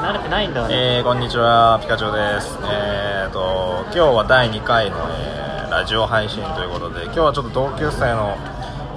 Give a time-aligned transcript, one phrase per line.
[0.00, 2.58] 慣れてないんだえー、こんにちはピカチュウです。
[2.64, 8.34] えーと今日は第2回の、えーラジオ配信ということで今日はちょっと同級生の、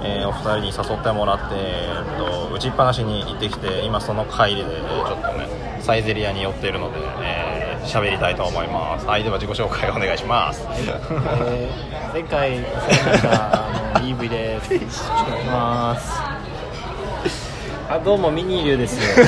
[0.02, 9.06] えーお二人に誘ってもらって、えーと打ちっぱなしに行ってきて今その帰りで、えーちょっとねサイゼリアに寄っているのでえー喋、りたいと思います。
[9.06, 10.66] はいでは自己紹介お願いします。
[10.70, 16.12] えー前回なったあの EV ですよろしくお願いします。
[17.90, 19.26] あどうもミニーリュウですよ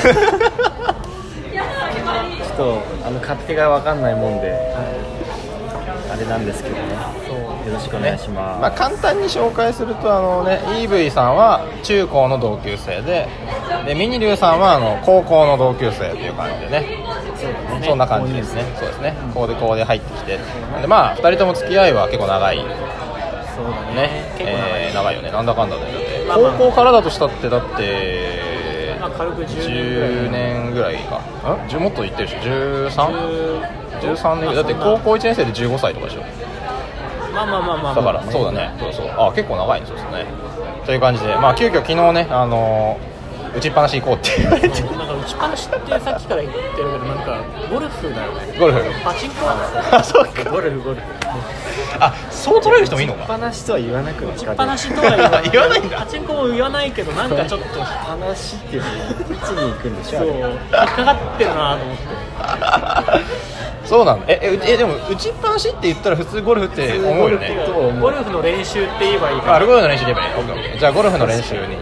[2.57, 4.51] とあの勝手が分かんないもんで、
[6.11, 7.27] あれなんですけどね。
[7.67, 13.27] よろしくお願いします、まあ、簡単に紹介するとあの、ね、イーブイさんは中高の同級生で
[13.85, 17.03] でミニリュウさんはあの高校の同級生という感じでね。
[17.85, 18.63] そんな感じですね。
[18.77, 19.15] そうですね。
[19.33, 20.39] こうでこうで入ってきて。
[20.81, 22.57] でまあ2人とも付き合いは結構長い。
[22.57, 23.95] そうだね。
[23.95, 24.35] ね。
[24.39, 25.31] えー長いよね。
[25.31, 25.81] なんだかんだで。
[25.83, 27.77] だってまあまあ高校からだとしたってだってまあ
[29.17, 31.17] 軽く10 10年ぐらいか。
[31.17, 31.19] ん
[31.67, 33.61] 10もっと言ってるでしょ？13?
[34.01, 36.21] 13年まあだって高校1年生で15歳とかでしょ？
[37.33, 38.71] まあまあまあまあだからそうだね。
[38.79, 39.07] そうそう。
[39.17, 40.25] あ結構長いねそうですね。
[40.85, 41.35] という感じで。
[41.35, 43.17] まあ急遽昨日ねあのー
[43.57, 44.81] 打ちっぱなし行こうって言われて
[45.27, 48.57] ちっぱなしってさっきから言ってるけどなんかゴルフだよね。
[48.59, 49.03] ゴルフ？
[49.03, 49.35] パチンコ
[49.95, 50.49] あそうか。
[50.49, 51.01] ゴルフゴルフ。
[51.99, 53.25] あそう捉える人もいいのか？
[53.33, 55.49] 話とは言わなくなっ打ちっぱなしとは言わない。
[55.51, 55.97] 言わないんだ。
[55.99, 58.87] パチンコも言わないけどなんかちょっと話っていうの
[59.35, 62.03] 打ちに行くんでしょそう引っかかってるなと思って。
[63.85, 67.57] そうなんだええうえでも打ちっぱなしって言ったら普通ゴルフって思うよね。
[67.65, 70.79] と思うゴルフの練習って言えばいいかあらゴルフの練習で言えばいい。
[70.79, 71.77] じゃあゴルフの練習に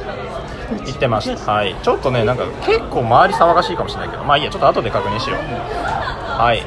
[0.69, 1.75] 行ってましたはい。
[1.81, 5.39] ちょっとねなんか結構周り騒がしいかもしれないけどまあいいやちょっと後で確認しよう。
[5.39, 6.63] はい。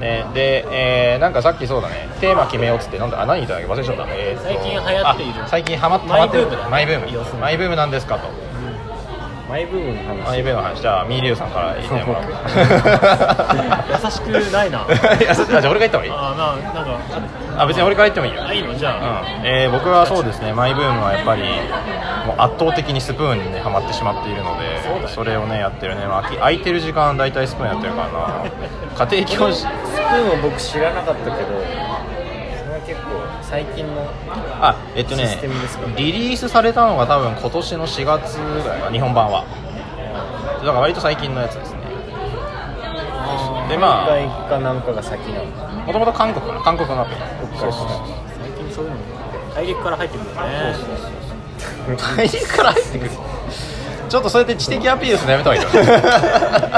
[0.00, 2.08] ね、で、えーなんかさっきそうだね。
[2.20, 6.10] テーマ決めようっつってなんだあ何言ったんだっけ忘れちゃった、えーと最近流行っているあ最近ハマってる。
[6.70, 7.40] マイブーム。
[7.40, 8.28] マイブームなんですかと
[9.48, 10.24] マイブームの話。
[10.26, 10.80] マイブームの話。
[10.80, 12.26] じゃあミーリュウさんから言ってもらおう。
[14.04, 14.80] 優しくないな。
[15.20, 16.10] いやそあじゃあ俺が言った方がいい。
[16.12, 16.98] あーななんか
[17.58, 18.42] あ別に俺から言ってもいいよ。
[18.44, 18.74] あいいの？
[18.74, 19.46] じゃあ、うん。
[19.46, 20.52] えー僕はそうですね。
[20.52, 21.42] マイブームはやっぱり
[22.26, 29.06] もう圧倒的にスプーンにねハマってしまっているのでそれをねやってるね、まあ、空いてる時間大体スプーンやってるからな。
[29.06, 29.60] 家庭教師。
[29.60, 31.36] スプーンを僕知らなかったけど
[33.48, 34.06] 最近の
[34.60, 35.38] あえっとね
[35.96, 39.44] リリースされたのが多分今年の4月ぐらいか日本版は。
[40.58, 41.78] だから割と最近のやつですね。
[43.68, 45.44] でまあ海外かなんかが先なの
[45.86, 46.60] もともと韓国かな？
[46.62, 47.16] 韓国のアプリ。
[47.58, 47.98] そうそうそう
[48.40, 48.96] 最近そういうの
[49.54, 50.40] 大陸から入ってくるよね
[52.16, 53.10] 大陸から入ってくる。
[54.08, 56.00] ちょっとそれで知的アピールするのやめた方がいいよ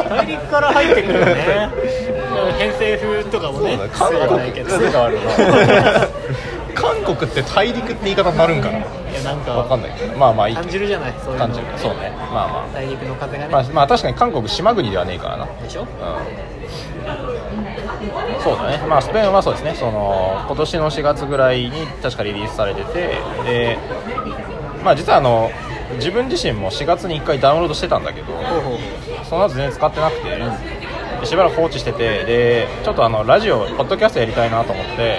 [0.09, 1.71] 大陸から入ってくるよね。
[2.59, 3.79] 偏西風とかもね。
[3.95, 4.79] そうだ韓国癖がないけど。
[4.79, 5.19] 癖がある
[6.95, 8.79] 韓国って大陸って言い方になるんかな？
[8.79, 8.83] い
[9.15, 9.99] やなんかわかんない。
[9.99, 10.55] けどまあまあいい。
[10.55, 11.15] 感じるじゃない？
[11.23, 11.47] そういうの。
[11.47, 11.67] 感じる。
[11.77, 12.11] そうね。
[12.33, 15.45] まあま大陸の風がね、あまあ、まあ確かに韓国島国ではねえからな。
[15.45, 15.87] うんでしょ？
[18.43, 18.87] そうだね。
[18.87, 19.75] まあスペインはそうですね。
[19.75, 23.79] その今年の4月ぐらいに確かリリースされててで
[24.85, 25.51] まあ実はあの
[25.97, 28.79] 自分自身も4月に1回ダウンロードしてたんだけどほうほう。
[29.25, 30.39] その後全然使ってなくて、
[31.21, 35.19] でしばらく放置しててでちょっとあのラジオポッドキャストやりたいなと思って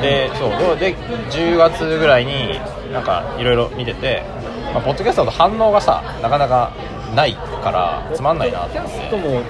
[0.00, 0.96] でそうでで
[1.30, 2.60] 10月ぐらいに
[2.92, 4.22] なんかいろいろ見てて、
[4.72, 6.72] まあ、ポッドキャストだと反応がさなかなか
[7.14, 9.10] ないからつまんないなと思って。
[9.10, 9.42] とも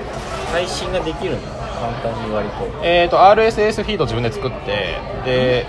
[0.52, 2.66] 配信ができるんだ簡単に割と。
[2.82, 5.66] えー、と RSS フィード自分で作ってで、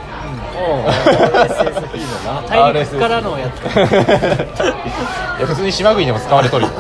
[0.56, 0.86] うん。
[0.86, 2.42] RSS フィードな。
[2.50, 3.82] 大陸からのやつか。
[5.38, 6.72] いや普通に島国でも使われとるよ。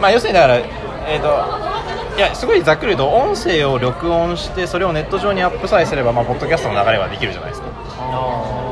[0.00, 1.71] まあ要するにだからえっ、と
[2.16, 7.72] いやすごいざっくり言うと音声を録音してそれをネット上にアップさえすれば、まあ、ポッドキャストの流れはできるじゃないですか。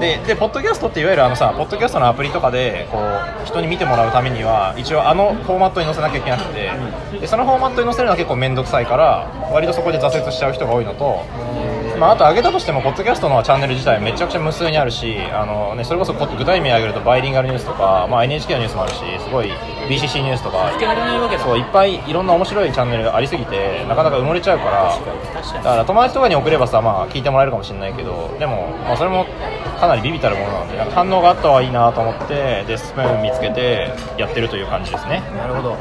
[0.01, 6.71] ででポッドキャストっていわゆるあのさポッドキャストのアプリとかでこう人に見てもらうためには一応あのフォーマットに載せなきゃいけなくて
[7.21, 11.25] でそのフォーマットに載せるのは結構面倒くさいから割とそこで挫折しちゃう人が多いのと、
[11.99, 19.51] まあ、あと上げたとしてもポッドキャストのチャンネル自体めちゃくちゃ無数にあるしあの、ね、それこそこ具体名挙げるとバイリンガルニュースとか、まあ、NHK のニュースもあるしすごい
[19.91, 20.71] BCC ニュースとか。
[21.43, 24.97] そういっぱいいろんな面白いチャンネルがありすぎてなかなか埋もれちゃうから。
[25.55, 29.27] だから友達とかに送ればさ、まあ、聞いてもらえるかもしれないけどでも、まあ、それも
[29.81, 35.23] かなりビビたるものなので反応があった方がいいなと思ってでスプーン見つけてやってるという感じですね。
[35.37, 35.77] なるほど。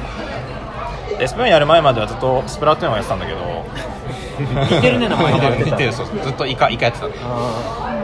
[1.17, 3.39] でスプーンやる前まではずっとスプラトゥーンをやってたんだけど。
[4.39, 5.93] 似てるね名前 似てるが似てる。
[5.93, 7.09] そうずっとイカイカやってたん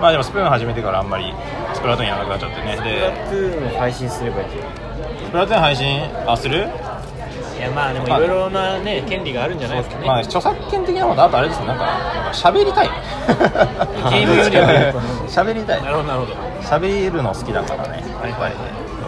[0.01, 1.33] まあでもスプーン始めてからあんまり
[1.73, 2.75] スプラトゥーンやらなくなっちゃってね。
[2.75, 4.84] でプラトゥーンを配信すればいいじゃん。
[4.84, 4.84] ス
[5.31, 6.67] プラトゥーン配信あする？
[6.67, 8.09] ーいやまあでもい。
[8.09, 11.85] ろいろなね権利があるんじゃないですかね、まあ著作権的なことあとあれですねなんか
[12.33, 12.89] 喋りたい。
[14.11, 14.93] ゲームよりは
[15.27, 15.83] 喋りたい。
[15.83, 16.33] なるほどなるほど。
[16.61, 18.03] 喋るの好きだからね。
[18.23, 18.53] やっぱり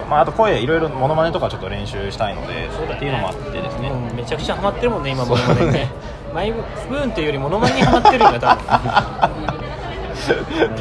[0.10, 2.96] まあ、あと声いろいろモノマネとかちょっと練習したいのでそうだよね。
[2.96, 5.90] っていうのもあってですね、うんめちゃくちゃハマってるもんね今モノマネにね。
[6.34, 8.64] マイブスプーンっていうよりモノマネにハマってるよね多分。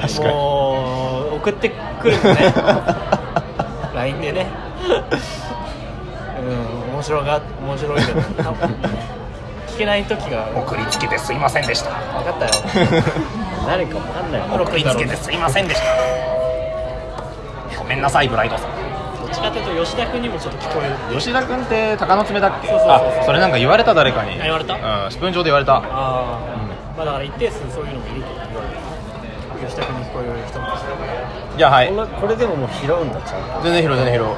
[0.00, 0.28] 確かに。
[0.34, 1.68] もう送って
[2.00, 2.54] くるのね
[4.06, 4.46] LINE でね。
[6.38, 6.42] う
[6.92, 8.20] ん面白が面白いけど。
[9.66, 10.48] 聞けない時が。
[10.54, 11.90] 送りつけてすいませんでした。
[11.90, 12.52] 分かったよ。
[13.66, 14.42] 誰かわかんない。
[14.60, 15.86] 送りつけてすいませんでした。
[17.78, 18.70] ごめんなさいブライトさん。
[19.20, 21.18] どっちかというと吉田君にもちょっと聞こえる。
[21.18, 22.68] 吉田君って鷹の爪だっけ？
[22.68, 23.20] そうそうそうそう。
[23.20, 24.40] あそれなんか言われた誰かに。
[24.40, 24.74] あ言われた？
[24.74, 25.74] うん、スプーン上で言われた。
[25.76, 25.82] ああ、
[26.96, 30.66] まあだから一定数そういうのもいると言われる吉田君に聞こえる人も
[31.56, 31.88] じゃあはい。
[31.88, 33.62] これこれでももう拾うんだちゃんと。
[33.62, 34.36] 全然広い全然広い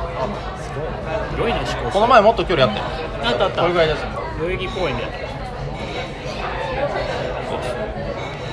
[1.34, 1.90] 広いね思考。
[1.90, 2.84] この前もっと距離あったよ
[3.24, 3.62] あったあった。
[3.62, 5.18] これぐらいです代々木公園でやった。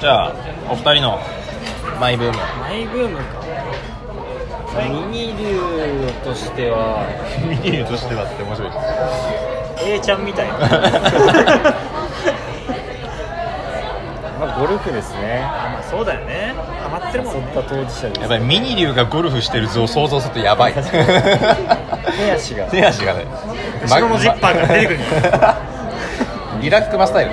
[0.01, 0.33] じゃあ
[0.69, 1.19] お二人の
[1.99, 2.37] マイブーム。
[2.61, 3.23] マイブームか。
[4.75, 4.89] ミ
[5.29, 5.57] ニ竜
[6.23, 7.05] としては。
[7.47, 10.47] ミニーとしてはって面白いです A ちゃんみたい。
[10.47, 10.69] なまあ
[14.59, 15.41] ゴルフですね。
[15.43, 16.53] あまあそうだよね。
[16.81, 17.41] ハマってるもんね。
[17.53, 18.21] 誘った当事者です。
[18.21, 20.73] やっぱりミニ竜がゴルフしてる図を想像するとやばい。
[20.73, 20.79] 手
[22.31, 22.65] 足が。
[22.67, 23.25] 手足がね。
[23.83, 24.99] 後ろのジッパーから出てくる
[26.61, 27.31] リラックマスタイル。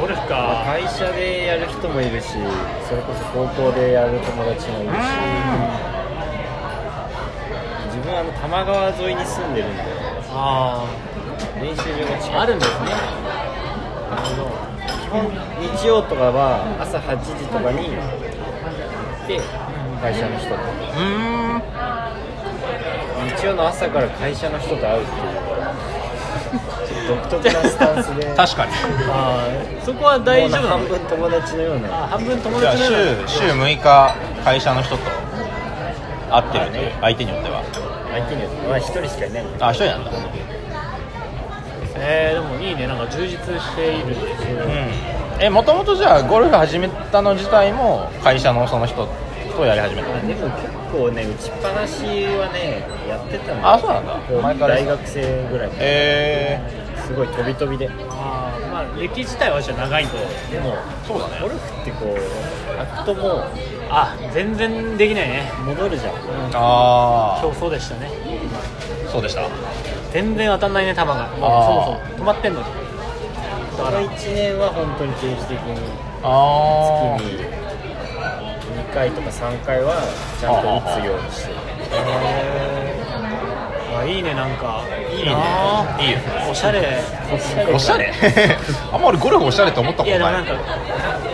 [0.00, 0.64] ゴルフか。
[0.66, 2.30] 会社でやる人もいるし
[2.88, 4.98] それこそ高校でやる友達もいるし。
[7.86, 9.82] 自分はあの多摩川沿いに住んでるんで。
[10.36, 10.84] あ
[11.60, 13.43] 練習場が近いああるんですね
[14.16, 15.30] 基本
[15.60, 19.40] 日曜とかは朝8時とかに行って
[20.02, 20.56] 会社の人と
[23.38, 25.64] 日曜の朝から会社の人と会うっていう。
[27.06, 28.24] 独特なスタンスで。
[28.34, 28.72] 確かに。
[29.10, 31.62] ああそこは大丈夫半分友達の？
[31.62, 35.02] ようなあ半分友達のような週週6日会社の人と
[36.30, 37.62] 会ってるという相手によっては。
[38.10, 39.44] 相手によってまあ1人しかいない。
[39.60, 40.10] あ一人なんだ
[42.06, 42.86] えー、でもいいね。
[42.86, 45.40] なんか充実しているう。
[45.40, 45.42] ん。
[45.42, 49.08] えもともとじゃあゴルフ始めたの自体も会社のその人
[49.56, 54.16] とやり始めたあでも結構ね打ちっぱなしはねやってたんであそうなんだ。
[54.42, 56.60] 前から大学生ぐらいまでえ
[57.06, 57.88] すごい飛び飛びで。
[57.88, 60.16] であーまあ歴自体はじゃあ長いと。
[60.16, 61.40] もー、そうだね。
[61.42, 63.44] ゴルフってこうアクトも
[63.90, 64.16] あ。
[64.32, 65.52] 全然できないね。
[65.66, 66.14] 戻るじゃん。
[66.54, 68.08] あ今日そうでしたね。
[69.06, 69.42] あそうでした
[70.14, 71.06] 全然当たんないね球が。
[71.06, 72.66] もうそもそも止まってんのに。
[72.66, 72.70] だ
[73.76, 75.76] このから1年は本当に定期的に
[76.22, 79.96] あ月に2回とか3回は
[80.38, 81.58] ちゃんと打つようにしてる。
[83.96, 84.84] あいいねなんか。
[85.10, 87.02] いいいいねないいですねおしゃれ。
[87.74, 88.12] おしゃれ。
[88.94, 90.18] あんま俺ゴルフおしゃれと思ったことない。
[90.20, 90.62] いやでもなんか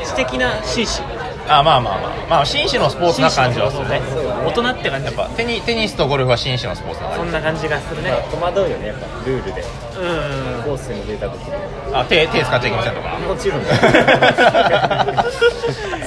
[0.06, 1.03] 知的な紳士。
[1.47, 2.12] あまあまあまあ。
[2.31, 4.00] まあ紳士のスポーツな感じはするね。
[4.11, 5.29] そう大人って感じやっぱ。
[5.37, 8.11] テニテニスとゴルフは紳士のスポーツな感そんな感じがするね。
[8.11, 8.21] まあ
[8.53, 8.87] 戸惑うよね。
[8.89, 9.65] やっぱルールで。
[9.99, 10.57] うん。
[10.57, 11.47] うんコースに出た時に。
[11.47, 11.53] じ
[11.95, 13.09] あ手手使っちゃいけませんとか。
[13.19, 13.65] もちろん。
[13.67, 15.25] だ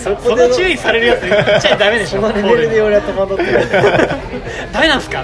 [0.04, 2.22] そそこでの注意されるやつ言っちゃダメでしょ。
[2.22, 3.66] そのレベルで俺は戸惑ってない
[4.72, 5.24] ダメなんすか？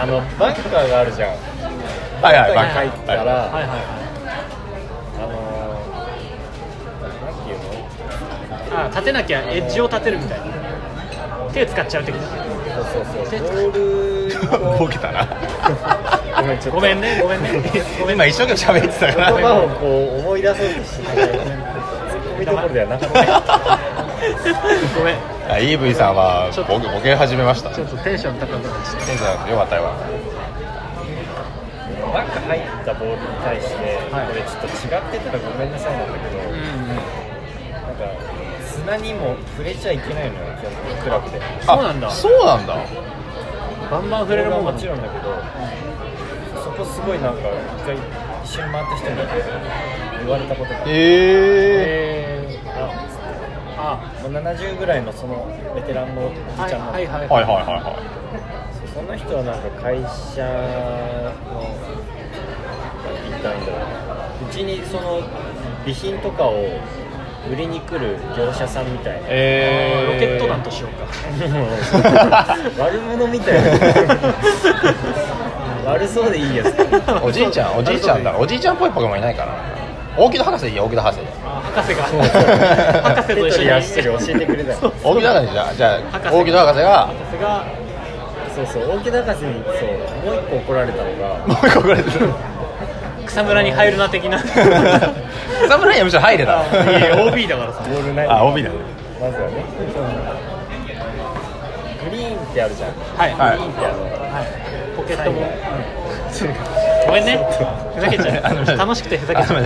[0.00, 1.30] あのバンカーがあるじゃん。
[2.22, 3.24] はいはいバンカーに入ったら、はい。
[3.24, 3.66] はいはい。
[5.18, 7.56] あのー、なんていう
[8.74, 8.80] の？
[8.84, 10.44] あ立てなきゃエッジを立てるみたいな
[11.52, 12.20] 手使っちゃう的な。
[12.92, 13.40] そうそうそう。
[13.40, 15.26] ボールをボケたな。
[16.40, 16.80] ごめんちょっと。
[16.80, 17.48] ごめんねごめんね。
[18.00, 19.32] ごめん今一生懸命喋ってたから。
[19.32, 23.16] 言葉をこう思い出そうとしてツッコミどころではなかった。
[24.96, 25.16] ごめん。
[25.50, 27.70] あイーブイさんはボケボケ始めました。
[27.74, 29.82] ちょっとテンション高くなっちゃっテンションよかったよ。
[29.82, 29.94] かっ
[32.12, 33.74] バンカー入ったボールに対して、
[34.10, 34.26] はい。
[34.28, 36.98] これちょっと違ってたらごめんなさいなんだけど、たうんなん
[38.96, 41.40] にも触れちゃいけないのよ基本的にクラブで。
[41.40, 42.08] たそうなんだ。
[42.08, 42.76] あそうなんだ。
[43.90, 45.08] バンバン触れるもんもちろんだ。
[45.08, 45.34] けど、
[46.62, 47.40] そこすごいなんか
[47.78, 47.96] 一回
[48.44, 49.16] 一緒に回った人に
[50.20, 50.78] 言われたことが。
[50.78, 50.94] あってえ。
[52.48, 52.70] えー、
[53.78, 57.28] ああもう70ぐらいのそのベテランのおじはいちゃんなんだけどはいはい。
[57.28, 58.20] ー、はいはいはいは
[58.94, 60.50] その人はなんか会社の
[61.22, 65.20] なんて言ったらいいんだろううちにその
[65.84, 66.54] 備品とかを
[67.48, 69.14] 売りに来る業者さんみたい。
[69.14, 72.56] な、いえー、ロケット弾としようか。
[72.78, 73.62] 悪者みたい。
[73.62, 73.70] な
[75.92, 76.74] 悪そうでいいやつ。
[77.22, 78.34] おじいちゃんおじいちゃんだ。
[78.38, 79.52] おじいちゃんっぽいポケモンいないかな
[80.16, 81.20] 大木戸博士でいいよ大木戸博士。
[81.74, 82.02] 博士が。
[82.04, 84.72] 博士と一緒に手取り足取り教えてくれた。
[84.72, 87.06] よ大木戸博士じゃあじゃあ博士大木戸博士が。
[87.06, 87.64] 博士が
[88.54, 91.38] そうそう大木高瀬にそうもう一個怒られたのが。
[91.46, 92.28] もう一個くれてる
[93.30, 94.38] 草むらに入るな的な。
[95.66, 96.52] 草むらにはむしろ入れた。
[96.52, 96.54] い
[97.00, 97.80] や OB だからさ。
[97.88, 98.28] ボールない。
[98.28, 98.70] あ OB だ
[99.20, 99.64] まずはね。
[102.50, 102.90] ってあるじゃん。
[103.16, 103.32] はい。
[103.34, 103.58] はい。
[103.58, 104.08] ピンってあのは
[104.42, 105.40] いポケットも。
[107.06, 107.38] ごめんね。
[107.94, 109.64] ふざけちゃ あのう楽しくてふざけちゃう。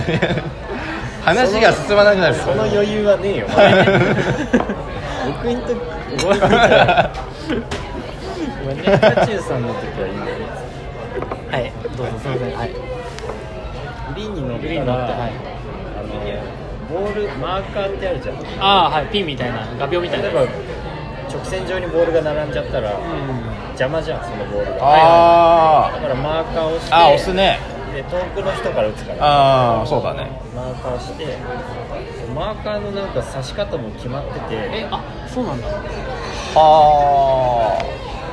[1.23, 2.35] 話が進まなくなる。
[2.35, 3.47] その余裕はねえよ。
[5.25, 5.73] 僕にと
[6.23, 6.47] ごめんね
[8.63, 8.83] ごめんね。
[8.83, 10.37] ピカチュウさんの時はいいんだよ
[11.51, 11.71] はい。
[11.97, 12.57] どうぞすみません。
[12.57, 12.69] はい。
[12.69, 12.94] グ
[14.15, 15.31] リーンに乗ったらはい
[15.97, 16.09] あの
[17.01, 18.37] ボールマーカーってあるじゃん。
[18.61, 19.07] ああはい。
[19.07, 20.29] ピンみたいな画鋲みたいな。
[20.29, 20.51] 例えば
[21.33, 23.01] 直線上にボールが並んじゃったらうん。
[23.69, 24.77] 邪魔じゃんそのボールが。
[24.81, 27.59] あだからマーカーをしてああ押すね。
[27.93, 29.17] で遠くの人から打つから。
[29.21, 30.29] ああそうだね。
[30.55, 31.37] マーカーして
[32.35, 34.45] マーカーのなんか刺し方も決まってて。
[34.51, 35.67] えあそうなんだ。
[35.67, 35.73] は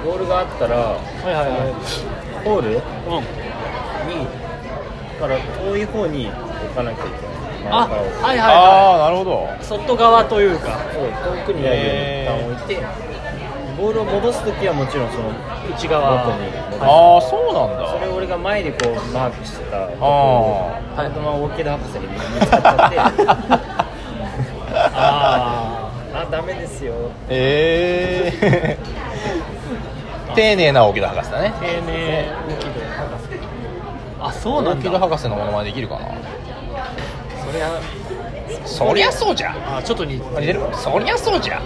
[0.04, 2.44] ボールがあったらはいはいはい。
[2.44, 2.70] ホール？
[2.70, 2.82] にうん
[5.22, 6.34] から遠い方に置
[6.74, 7.70] かなきゃいけない。
[7.70, 9.48] マあはいあはいはあーなるほど。
[9.60, 10.78] い外側というか。
[10.92, 11.02] そう
[11.36, 12.82] 遠くにあるように一旦置いて
[13.78, 15.30] ボールを戻す時はもちろんその
[15.70, 16.26] 内側。
[16.26, 16.82] 元に戻す。
[16.82, 17.92] ああそうなんだ。
[17.92, 19.86] それを俺が前でこうマークしてた。
[19.86, 22.96] とこあをたまたま大木田博士に見つかっちゃって。
[24.74, 26.94] ああダメですよ。
[27.28, 28.78] ええ
[30.34, 31.52] 丁寧な沖田博士だね。
[31.54, 32.26] あ丁寧
[34.42, 36.06] そうなん沖田だ博士のものまねできるかな？
[37.46, 37.80] そりゃ
[38.66, 40.60] そりゃそうじゃあちょっと似てあ似てる？
[40.72, 41.62] そりゃそうじゃ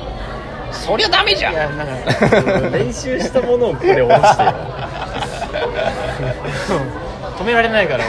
[0.72, 2.10] そりゃダメじゃいやなんか
[2.76, 4.52] 練習したものをこれ下ろしてよ。
[7.38, 8.04] 止められないから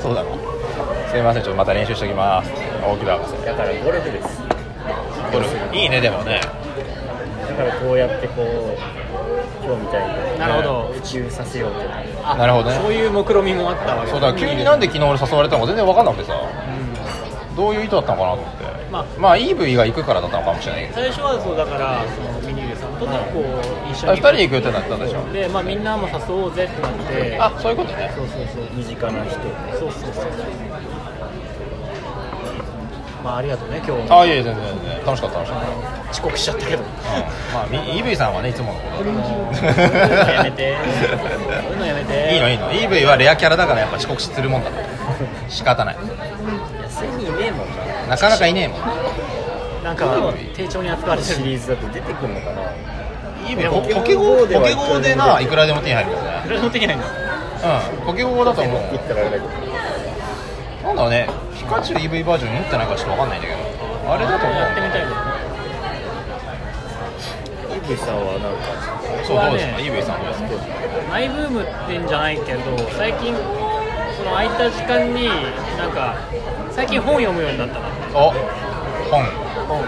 [0.00, 0.28] そうだろ。
[1.10, 2.50] すいませんちょっとまた練習しておきます。
[2.86, 3.32] 大木田博士。
[3.46, 4.42] だからゴルフです。
[5.32, 5.40] こ
[5.72, 6.40] れいいねでもね。
[7.48, 8.76] だからこうやってこう
[9.64, 10.38] 今日みたいに。
[10.38, 10.92] なるほど。
[10.92, 11.80] 普及させようと。
[12.22, 12.76] あなるほどね。
[12.76, 16.34] そういう目論みもあったわけそうだ急になんで昨日俺誘われたのか全然分かんなくてさ。
[17.56, 18.64] どういう意図だったのかなと思って。
[18.90, 19.04] まあ。
[19.18, 20.94] まあイーブイが行くからだったのかもしれないけど。
[20.94, 25.32] 最初はそうだからそのミニールさんとねこう一緒にあ二人で行く予定だったんでしょ？
[25.32, 27.38] でまあみんなも誘おうぜってなって。
[27.38, 28.12] あそういうことね。
[28.16, 28.64] そうそうそう。
[28.74, 29.38] 身近な人。
[29.78, 30.24] そうそうそう
[33.24, 34.12] まあありがとうね今日。
[34.12, 35.06] あいえいえ全然全然。
[35.06, 36.82] 楽しかった楽しかった、うん、遅刻しちゃったけど。
[37.54, 39.08] まあみイーブイさんはねいつものこと。
[40.30, 40.76] やめて。
[40.76, 42.34] そういうのやめて。
[42.34, 42.70] いいのいいの。
[42.70, 44.70] イーブイはレアキャラだからやっぱ遅刻するもんだ。
[44.70, 44.84] から
[45.48, 45.96] 仕方ない。
[45.96, 46.04] いや
[46.86, 48.80] 1000人いねえもんななかなかいねえもん。
[49.82, 50.04] なんか
[50.54, 52.62] 丁重に扱われてるシリーズだと出てくるのかな。
[53.48, 56.16] イーブイポケゴーポケゴーでないくらでも手に入るね。
[56.44, 57.06] いくらでもできないんだ
[57.96, 58.82] うんポケゴーだと思う。
[58.92, 59.48] 言ったらあれだけど
[60.84, 61.26] なんだろうね
[61.74, 63.58] ピカチュウ EV バージョン持ってないからちょっと分かんないんだけど。
[64.12, 64.58] あれだと思う。
[64.58, 65.12] やってみたいね
[67.74, 68.70] イーブイさんはなんか。
[69.26, 69.72] そうどうですか？
[69.78, 69.82] ね。
[69.82, 70.48] EV さんどうですか？
[71.10, 72.60] マイブームってんじゃないけど
[72.96, 73.40] 最近そ
[74.22, 75.26] の空いた時間に
[75.76, 76.14] なんか
[76.70, 77.88] 最近本読むようになったな。
[78.14, 78.30] お
[79.10, 79.24] 本。
[79.66, 79.82] 本。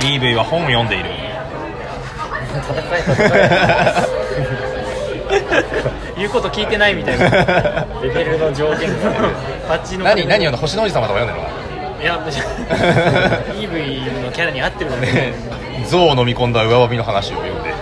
[0.00, 1.08] EV は本を読んでいる。
[2.48, 3.36] 戦え戦え
[6.18, 7.28] 言うこと聞いてないみたいな。
[8.02, 9.10] レベルの上限が
[9.68, 10.04] バッチの。
[10.04, 11.44] 何何読んだ星の王子様とか読んでるの？
[11.44, 11.68] か
[12.02, 12.18] いや
[13.58, 15.32] EV のキャラに合ってるのでね
[15.88, 17.72] 象を飲み込んだ上帯の話を読んで。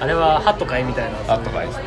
[0.00, 1.34] あれはハットかいみたいな。
[1.34, 1.84] あとかいですね。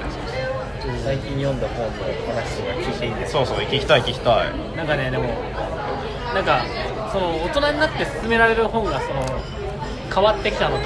[1.03, 1.91] 最近読んだ本の
[2.35, 3.45] 話とか聞いていいですか？
[3.45, 4.47] そうそう聞きたい聞きたい。
[4.77, 5.25] なんかねでも
[6.35, 6.61] なんか
[7.11, 9.21] その大人になって勧められる本がその
[10.13, 10.83] 変わってきたのと。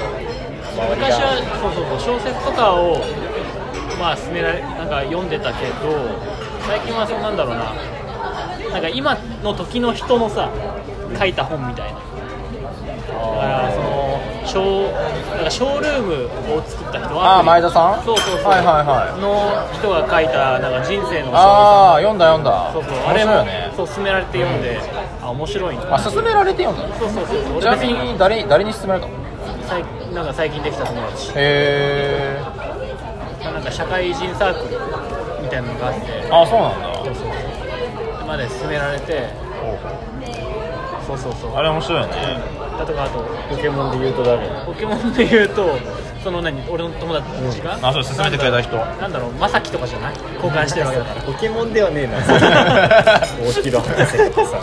[0.89, 3.01] 昔はそうそうそう小説とかを
[3.99, 5.73] まあ勧められなんか読んでたけど
[6.67, 7.73] 最近はそうなんだろうな。
[8.71, 10.49] なんか今の時の人のさ
[11.17, 11.99] 書いた本みたいな。
[11.99, 14.91] だからそのショー
[15.35, 18.03] なんかショールームを作った人ああ前田さん？
[18.03, 19.21] そうそうそう、はいはいはい。
[19.21, 22.71] の人が書いたなんか人生のああ読んだ読んだ。
[22.73, 22.93] そうそう。
[23.07, 24.79] あ面れもねそう勧められて読んで、
[25.21, 27.61] あ面白いあ勧められて読んだそうそうそう。
[27.61, 29.13] ちなみにに誰誰に勧められたの？
[29.67, 31.31] 最なんか最近できた友達。
[31.31, 32.66] へえまあ
[33.51, 34.79] なんか社会人サークル
[35.41, 36.01] みたいなのがあって。
[36.31, 36.95] あそうなんだ。
[36.95, 38.27] そうそうそう。
[38.27, 39.29] まで勧められて。
[41.07, 41.55] そうそうそう。
[41.55, 42.13] あれ面白いよね
[42.77, 44.65] だとかあとポケモンで言うと誰？
[44.65, 45.77] ポケモンで言うと
[46.21, 46.61] その何？
[46.69, 48.75] 俺の友達が、あそう勧めてくれた人。
[48.75, 49.31] なんだろう？
[49.31, 50.15] まさきとかじゃない？
[50.35, 51.21] 交換してるわけだから。
[51.21, 52.17] ポケモンではねえな。
[53.39, 54.57] 大木戸博士とかさ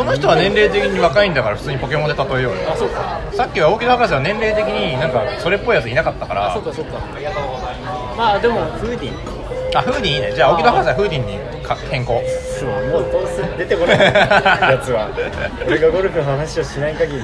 [0.00, 2.72] その人は年齢的に若いんだから普通にポケモンで例えようよ。
[2.72, 3.20] あそうか。
[3.34, 6.50] さっきは大木戸博士は年齢的になんかそれっぽいやついなかったから。
[6.50, 6.98] あそうかそうか。
[8.16, 9.76] まあでもフーディン。
[9.76, 10.32] あフーディンいいね。
[10.34, 12.22] じゃあ大木戸博士はフーディンにか変更。
[12.58, 13.98] そうもうどうせ出てこない。
[14.72, 15.10] やつは。
[15.66, 17.22] 俺がゴルフの話をしない限り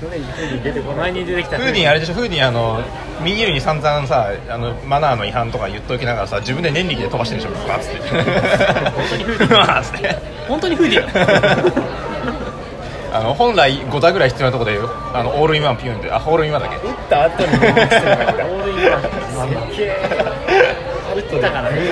[0.00, 1.12] 去年にフーディン出てこない。
[1.12, 1.56] 前に出てきた。
[1.56, 2.14] フーディンあれでしょ？
[2.14, 2.80] フーディンあの
[3.22, 7.54] ミニールに散々さあのマナーの違反とか言っときながらさ自分で念力で飛ばしてるでしょ？
[7.68, 7.80] バーッ
[9.82, 10.16] つって。
[10.48, 11.98] 本当にフーディンバー
[13.10, 14.78] あの本来5打ぐらい必要なところで
[15.14, 16.12] あのオールインワンピュンで。
[16.12, 16.76] あホールインワンだっけ？
[16.76, 19.10] 打った後にオールインワンすっ
[19.76, 19.96] げえ
[21.16, 21.78] 打ったからね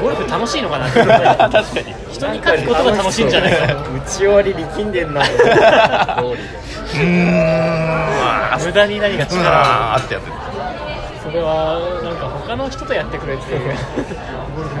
[0.00, 1.06] ゴルフ楽しいのかな 確
[1.50, 3.64] かに人に勝つことが楽しいんじゃないか。
[3.74, 5.22] 打ち終わり力んでんな
[8.62, 10.34] 無駄に何か力をあーってやってる。
[11.22, 13.60] それはなんか他の人とやってくれっていう。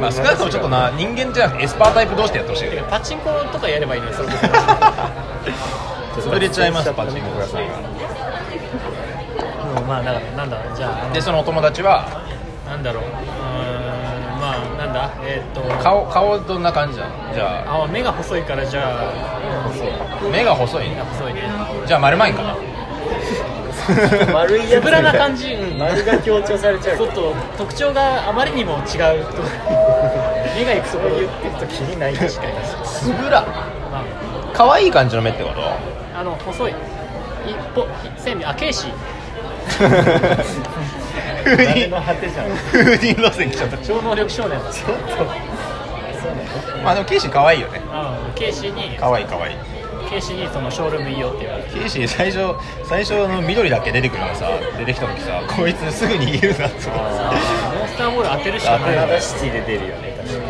[0.00, 4.26] まあ少なくともちょっとな人間じゃなくてエスパータイプ同士でやってほしいパチンコとかやればいいのに潰
[6.38, 7.72] れちゃいますパチンコ屋さんが。
[9.80, 12.04] うんまあだからなんだじゃあでそのお友達は
[12.66, 13.04] なんだろう
[14.92, 15.10] なんだ？
[15.22, 15.82] えーっと。
[15.82, 17.34] 顔顔どんな感じなの？
[17.34, 17.84] じゃあ。
[17.84, 19.12] あ目が細いからじゃあ。
[20.30, 20.88] 目が細い？
[20.90, 21.42] 目が細いね。
[21.86, 22.42] じゃあ丸まいんか。
[22.42, 22.54] な
[24.32, 25.52] 丸いやつらな感じ。
[25.54, 26.96] うん丸が強調されちゃう。
[26.96, 29.42] ちょっと特徴があまりにも違うと。
[30.56, 32.14] 目がいくそこ言ってるときりない。
[32.14, 32.52] 確かに。
[32.84, 33.40] つぶら。
[33.40, 34.02] ま
[34.52, 35.60] 可愛い感じの目ってこと？
[35.62, 35.76] あ
[36.20, 36.74] あの細い。
[37.46, 37.86] 一歩
[38.18, 38.92] 線あケイシー
[41.44, 43.78] 風誰鈴の果てじゃん風鈴路線来ちゃった。
[43.78, 44.58] 超能力少年。
[44.62, 45.26] だちょっとそう。
[45.26, 45.32] な
[46.76, 47.80] のまあでもケイシー可愛いよね。
[47.80, 49.56] うんケイシーに可愛い可愛い。
[50.08, 57.04] ケイシーにそのショールームいいよって言われてケイシー最初最初の緑だけ出てくるのさ出てきた時さこいつすぐ逃げるなって思って
[57.78, 58.96] モンスターボール当てるしかない。
[59.08, 60.44] 当てシティで出るよね確か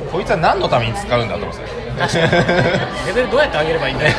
[0.00, 0.06] に。
[0.10, 3.06] こいつは何のために使うんだと思ってた確かに。
[3.06, 4.14] レベルどうやって上げればいいんだよ。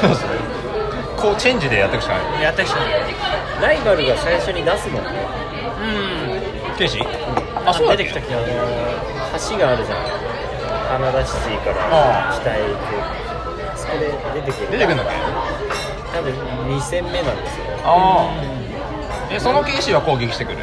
[1.18, 2.42] こうチェンジでやっていくしかない。
[2.42, 2.86] やった人に
[3.62, 5.10] ライバルが最初に出すもんね
[6.82, 7.06] うんケイシー
[7.66, 8.50] ああそうだ出てきた気がす
[9.54, 9.98] る橋があるじゃん。
[10.92, 14.12] カナダシティから北へ行くそこで
[14.42, 14.72] 出てくる。
[14.72, 15.14] 出てくるんだっけ
[16.18, 16.34] 多分
[16.76, 17.66] 2戦目なんですよ。
[17.86, 18.34] ああ。
[19.32, 20.58] えそのケイシーは攻撃してくる？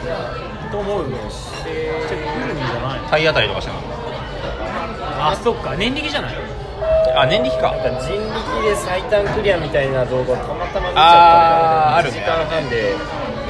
[0.70, 3.00] と思うよしてくるんじゃない？
[3.08, 3.82] 体当たりとかしてるの？
[5.30, 5.74] あそっか。
[5.76, 6.34] 念力じゃない？
[7.16, 7.70] あ年力か。
[7.72, 12.18] なんか人力で最短クリアみたいな動画をたまたま見ちゃったんだあーあるね。
[12.18, 12.94] 1時間半で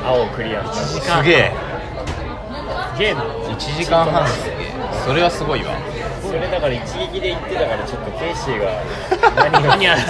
[0.07, 1.01] 青クリアした。
[1.01, 1.53] 時間すげえ
[2.99, 4.73] ゲーム1時間半すげえ。
[5.07, 5.73] それはすごいわ。
[6.21, 8.71] それだから一撃で言ってたからちょっとケイシーが
[9.51, 10.01] 何を何やる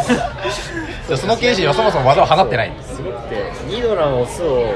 [1.08, 2.72] でそのケイシーはそもそも技を放ってない。
[2.82, 4.74] すごくてニドラのオスを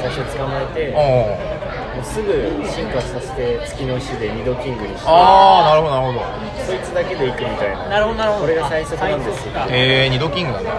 [0.00, 2.04] 最初捕まえておもおう。
[2.04, 2.32] すぐ
[2.66, 5.04] 進化させて月の石で二度キングにして。
[5.06, 6.20] ああなるほどなるほど。
[6.66, 7.84] そいつだけでいくみたいな。
[7.84, 8.44] なるほどなるほど。
[8.46, 9.52] これが最速なんですよ。
[9.54, 10.70] あ最速かえー、二度キングなんだ。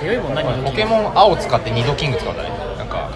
[0.00, 3.10] 強いもん何ポケモン青使って二度キング使うんだねなんか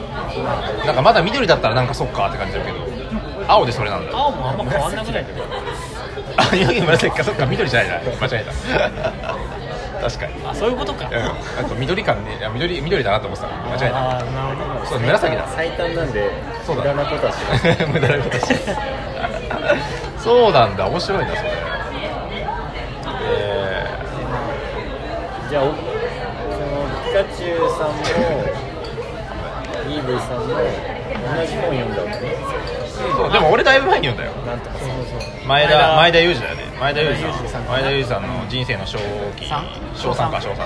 [0.85, 2.84] なんかまだ緑だったらなんかそっかって感じだけど
[3.49, 4.17] 青でそれなんだ。
[4.17, 5.25] 青もあんま変わんなくない？
[6.37, 7.95] あ紫紫かそっか緑じゃないな。
[8.21, 8.53] 間違えた。
[10.09, 10.33] 確かに。
[10.47, 11.07] あそういうことか。
[11.07, 11.13] うん。
[11.13, 11.35] なんか
[11.79, 13.99] 緑感ねいや緑緑だなと思ってた間違えた。
[14.19, 14.87] あーなるほど。
[14.87, 15.45] そう紫だ。
[15.55, 16.31] 最短なんで
[16.67, 16.83] そうだ。
[16.83, 17.87] 無駄なことはしない。
[17.93, 18.55] 無駄なことして
[20.19, 20.87] そうなんだ。
[20.87, 21.51] 面白いなそれ。
[23.27, 23.87] え
[25.51, 25.77] じゃあおその
[27.05, 27.95] ピカチュウさんも
[29.89, 32.29] イーブイさんも同じ本読んだわけね。
[32.33, 32.34] ー
[33.17, 34.47] そうでも俺だいぶ前に読んだよ。
[34.47, 34.85] なんとかさ
[35.47, 35.97] 前田。
[35.97, 36.63] 前田裕二だよね。
[36.81, 37.65] 前田裕二さん。
[37.65, 38.99] 前田裕二さんの人生の正
[39.37, 39.47] 気。
[39.49, 40.65] 三小3か小3だ。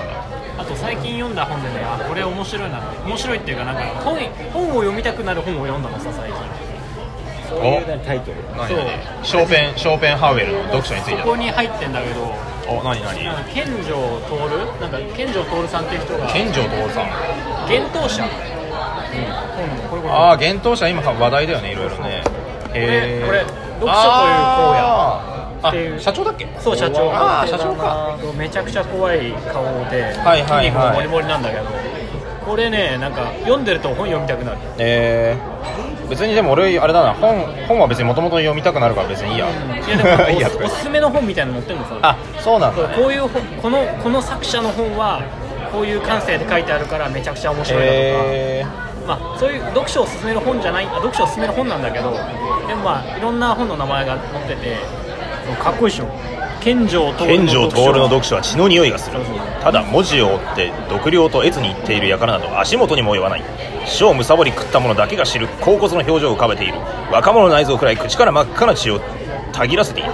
[0.57, 2.81] あと最近読んだ本でねあこれ面白いな。
[3.05, 4.19] 面白いっていうかなんか本
[4.51, 6.37] 本を読みたくなる本を読んだのさ最近。
[7.49, 8.37] そういうねタイトル。
[8.57, 9.25] 何何？
[9.25, 12.23] ショーペンショーペンハウエルの読書についてそこに入ってんだけど。
[12.69, 13.23] お何何？
[13.25, 13.97] なんか健城
[14.29, 14.35] 徹？
[14.79, 16.27] なんか健城徹さんっていう人が。
[16.31, 17.09] 健城徹さん。
[17.69, 18.29] 幻冬舎、うん、
[19.89, 22.23] これこれああ幻冬舎今話題だよねいろいろね
[22.73, 24.81] へえこれ読書という荒
[25.61, 25.95] 野っていう。
[25.97, 26.47] あ社長だっけ？
[26.59, 27.11] そう社長。
[27.11, 28.17] ああ社長か。
[28.37, 31.63] めちゃくちゃ怖い顔で、はいはいもモリモリなんだけど。
[32.45, 34.57] これねなんか読んでると本読みたくなる。
[34.79, 37.13] えー、別にでも俺あれだな。
[37.13, 39.47] 本本は別にもともと読みたくなるから別にいいや。
[39.47, 41.85] いやでも おすおすすめの本みたいなの載ってるの？
[41.85, 45.21] さあそうなんだ、ね、こういう本このこの作者の本は
[45.71, 47.97] こういう感性で書いてあるからめちゃくちゃ面白いだとか、
[48.31, 48.65] え
[49.09, 52.11] まあ、そういう読書を勧める本じゃないあ読書を勧める本なんだけど
[52.67, 54.77] でもまあいろんな本の名前が載ってて
[55.55, 56.07] かっこいいでしょ。
[56.61, 59.19] 健城徹健城徹の読書書は血の匂いがする。
[59.63, 63.43] ただ文字を追って読了と越に言っている輩など足元にも及ばない。
[63.85, 66.75] 死をむさぼり食った者だけが知る甲骨の表情を浮かべている。
[67.11, 68.99] 若者の内臓くらい口から真っ赤な血を
[69.53, 70.11] たぎらせている。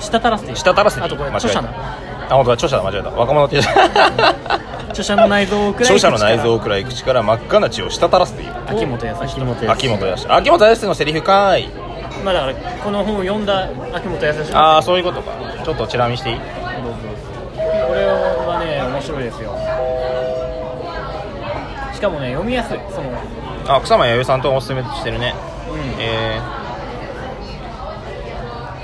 [0.00, 1.14] 滴らせて滴らせている。
[1.14, 2.52] あとこれ著者のあ本当だ。
[2.54, 2.82] 著者だ。
[2.82, 3.10] 間違えた。
[3.10, 3.60] 若者って
[4.90, 8.52] 著者の内臓をくらい著者の内臓をくらい口から真っ赤な血を滴らせている。
[8.66, 10.32] 秋元康秋元秋元康。
[10.32, 11.68] 秋元康のセリフかーい。
[12.24, 14.56] まあだからこの本を読んだ秋元康。
[14.56, 15.32] ああそういうことか。
[15.64, 16.36] ちょっとチラ見していい？
[16.36, 16.42] こ
[17.94, 19.56] れはね面白いですよ。
[21.94, 22.78] しかもね読みやすい。
[22.90, 23.10] その
[23.68, 25.34] あ草間彌生さんとおすすめしてるね。
[25.70, 25.78] うん。
[26.00, 26.40] え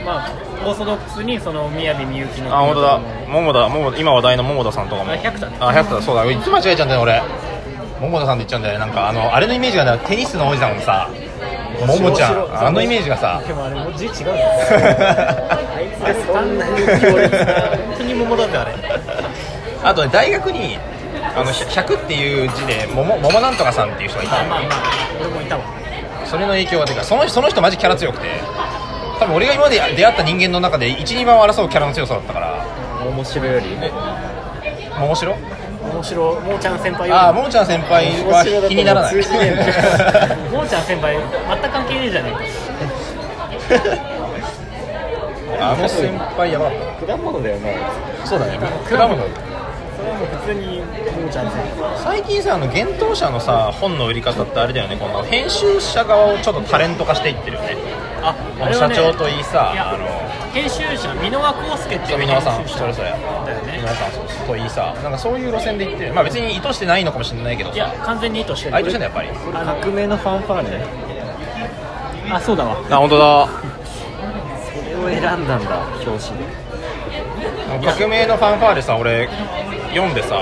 [0.05, 0.31] まあ
[0.66, 3.00] オーソドックスにその宮城みゆきのあ本当だ。
[3.29, 5.12] 桃田桃田今話題の桃田さんとかも。
[5.12, 5.48] あ百田。
[5.48, 6.29] ねあ百田そうだ。
[6.29, 7.22] いつも間違えちゃうんだよ俺。
[8.00, 8.81] 桃田さんって言っちゃうんだよね。
[8.81, 11.09] なんかあのあれのイメージがねテニスの王子さんもさ。
[11.87, 12.66] 桃ちゃん。
[12.66, 13.40] あのイメージがさ。
[13.46, 14.12] でもあれもう字違うあ
[15.81, 18.74] いつがそんなに強烈な本当に桃だってあれ。
[19.85, 20.79] あとね大学に
[21.37, 24.48] あの100っていう字で桃桃なんとかさんっていう人がいたの。
[24.48, 24.81] まあまあまあ
[25.20, 25.62] 俺もいたわ。
[26.24, 28.26] それの影響がでかいそのその人マジキャラ強くて
[29.18, 32.64] 多分俺が今まで出会った人間の中で12番を争うキャラの強さだったから。
[33.07, 33.66] 面白より。
[34.98, 35.37] 桃城？
[35.87, 37.20] 面白もーちゃん先輩より。
[37.20, 39.14] ああももちゃん先輩は気にならない。
[39.14, 39.24] もー
[40.68, 42.33] ちゃん先輩全く関係ねえじゃね
[43.70, 43.96] えか。
[45.72, 47.68] あの先輩やばかっ果物だよな
[48.20, 48.59] たそうだね。
[48.59, 49.16] 果物。
[49.96, 51.96] それはもう普通にもーちゃん先輩。
[51.96, 54.96] 最近さあの幻冬者のさ本の売り方ってあれだよね。
[54.96, 57.76] この編集者側をちょっとタレント化していってるよね
[58.31, 60.07] あこの社長といいさあの
[60.53, 63.79] 編集者箕輪康介っていう箕輪さんそれそれだよね。
[63.79, 66.15] 皆さんそうといいさなんかそういう路線で行ってる。
[66.15, 68.77] まあ別に意図してないのかもしれないけどいやさ完全に意図してる。
[68.77, 69.29] あ意図してんだやっぱり。
[69.83, 70.85] 革命のファンファーレ
[72.33, 72.77] あそうだわ。
[72.91, 73.49] あ本当だ。
[74.65, 76.47] それを選んだんだ表紙で。
[77.87, 79.29] 革命のファンファーレさ俺
[79.91, 80.41] 読んでさ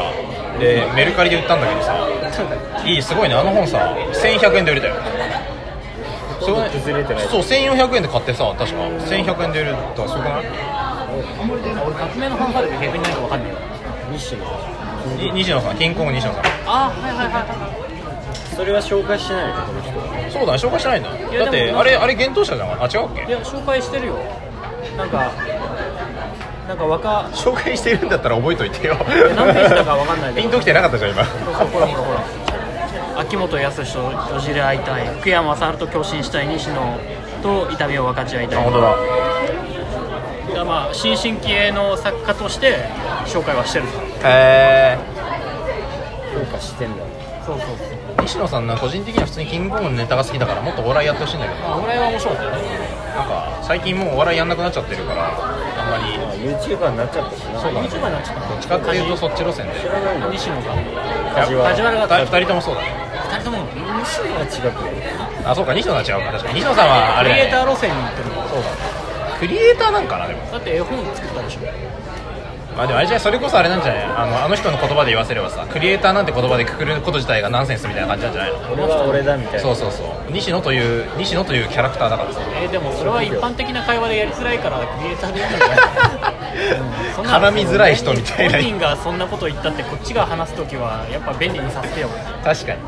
[0.61, 1.95] でメルカリで売ったんだけどさ。
[2.87, 4.95] いいすごいねあの本さ1100円で売れたよ
[6.45, 8.77] すごいね崩れてないそう1400円で買ってさ確か。
[8.79, 10.45] 1100円で売れたらすごくない
[11.45, 13.57] 俺革命のファンファーレって逆に何か分かんないよ。
[14.13, 14.45] 西野
[15.17, 15.77] に西野さん。
[15.77, 16.43] キングコング西野さん。
[16.67, 17.85] あはいはいはいは
[18.57, 20.05] それは紹介してないのこの人は。
[20.31, 21.11] そうだね紹介してないんだ。
[21.33, 22.83] やだってでもあれあれ幻冬者じゃん。
[22.83, 23.23] あ違うっけ？
[23.23, 24.19] いいや紹介してるよ。
[24.97, 25.33] なんか
[26.69, 28.97] なんか若紹介してるんだったら覚えといてよ。
[29.37, 30.43] 何ページだかわかんないけど。
[30.43, 31.25] ピンときてなかったじゃん今。
[31.25, 32.44] ほらほらほら
[33.17, 33.99] 秋元康と
[34.35, 35.07] よじれ合いたい。
[35.19, 36.99] 福山雅治と共振したい西野
[37.43, 38.59] と痛みを分かち合いたい。
[38.59, 38.97] あ本当だ。
[40.53, 42.87] いやまあ新進気鋭の作家として
[43.27, 43.87] 紹介はしてる
[44.23, 44.99] へえ
[46.33, 47.03] 評価してんだ
[47.45, 47.89] そうそうそう。
[48.23, 51.61] 西野さんな個人的には普通にキングコングのネタが好きだからもっとお笑いやってほしいんだけど。
[51.61, 52.59] まあ俺は面白かったよね。
[53.15, 55.31] なんか最近もうお笑いやんなくなっちゃってるから
[55.85, 56.19] あんまり。
[56.19, 57.61] まあ YouTuber になっちゃったしな。
[57.61, 58.49] そうだね YouTuber になっちゃった。
[58.49, 59.81] どっちかっていうとそっち路線で。
[59.81, 60.75] 知らないの西野が。
[61.35, 62.27] 梶原梶原が。
[62.27, 62.83] 2人ともそうだ。
[62.83, 62.89] ね
[63.31, 63.59] 二人とも。
[64.05, 65.13] 西野は違くね
[65.45, 66.33] あそうか西野は違うか。
[66.33, 66.55] 確かに。
[66.61, 68.29] 西野さんはあクれリエイター路線に行ってる。
[68.29, 68.69] のそうだ
[69.39, 70.41] クリエイターなんかなでも。
[70.51, 71.61] だって絵本作ったでしょ
[72.77, 74.05] まあでもあれじゃそれこそあれなんじゃない？
[74.05, 78.73] あのあの人の言葉で言わせればさクリエイターなんて言葉でくくること自体がナンセンスみたいな感じなんじゃないの？
[78.73, 79.61] 俺は俺だみたいな。
[79.61, 80.33] そうそうそう。
[80.33, 82.41] 西野という西野というキャラクターだからさ。
[82.61, 88.53] えーでもそれは一般的な会話でやりづらいからクリエイターでやるんじゃない絡みづらい人みたいな。
[88.59, 92.09] 本人がそんなこと言ったってこっちが話す時はやっぱ便利にさせてよ。
[92.43, 92.81] 確かに。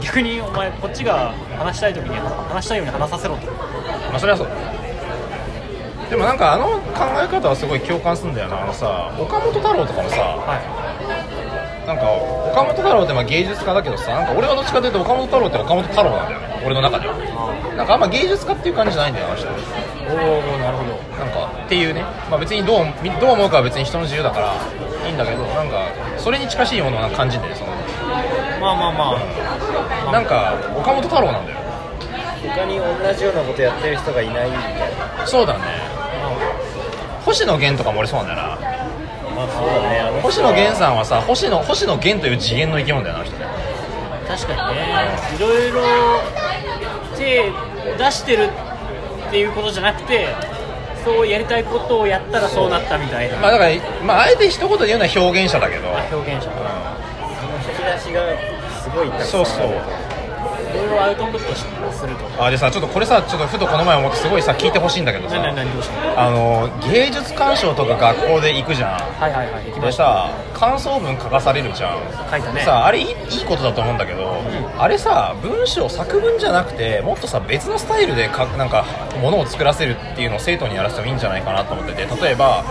[0.00, 3.46] 逆にお前こっちが話したい時に話したいように話させろと。
[3.50, 4.48] まあそれはそう
[6.10, 8.62] でもなんかあの考え方はすごい共感するんだよな。
[8.62, 10.54] あのさ岡本太郎とかもさは
[11.86, 12.10] なんか
[12.50, 16.62] 岡本太郎ってまあ芸術家だけどさなんか俺はどっちかというと岡本太郎って岡本太郎なんだよね。
[16.64, 17.14] 俺の中では。
[17.76, 19.46] なんかあんま芸術家っていう感じじゃないんだよあの人。
[19.46, 19.50] い
[20.06, 20.94] おおなるほど。
[21.18, 24.54] なんかっていうね、まあ、別にどうみどう思うかは別に人の自由だから
[25.06, 27.74] いいんだけどなんかそれに近しいものを感じてその。
[28.62, 29.18] まあまあま
[30.08, 30.12] あ。
[30.12, 31.58] なんか岡本太郎なんだよ。
[32.46, 35.26] 他に同じようなことやってる人がいないみたいな。
[35.26, 35.85] そうだね
[37.36, 38.56] 星野源とかも俺そうなんだよな。
[39.36, 43.44] まあそうだねあの人星野源さんはさ星野星野源という次元の生き物だよなあの人ね。
[44.26, 45.12] 確かにね。
[45.36, 45.82] いろいろ
[47.14, 47.52] 手
[47.98, 48.48] 出してる
[49.28, 50.34] っていうことじゃなくて
[51.04, 53.36] そうやりたいことをやったらそうなったみたいな。
[53.36, 53.70] まあだから、
[54.02, 55.90] まあ、あえて一言で言うのは表現者だけど。
[55.90, 56.50] 表現者。
[56.50, 56.56] そ
[57.44, 58.22] の引き出しが
[58.80, 59.66] すごいたくさんそうそう。
[59.66, 59.70] い
[60.76, 62.44] ろいろアウトプットすると。
[62.44, 68.90] あでさちょっとこれさちょっとふとこの前思ってすごいさ聞いてほしいんだけどさ何何何どうしたあの芸術鑑賞とか学校で行くじゃん。
[69.20, 69.64] はいはいはい。
[69.66, 72.00] 行きまでしたさ感想文書かされるじゃん。
[72.30, 74.42] 書いたねさあれいいいいことだと思うんだけど、
[74.78, 78.84] あれさ文章作文じゃなくてもっとさ別のスタイルでかなんか
[79.20, 82.64] ものを作らせるっていうのを生徒にやらせてもいいんじゃないかなと思ってて例えば、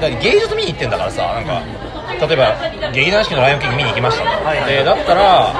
[0.00, 1.62] だって芸術見に行ってんだからさなんか
[2.26, 4.24] 例えば劇団四季の「ライオンキング」見に行きました。
[4.24, 4.72] と、はいはい。
[4.72, 5.52] でだったら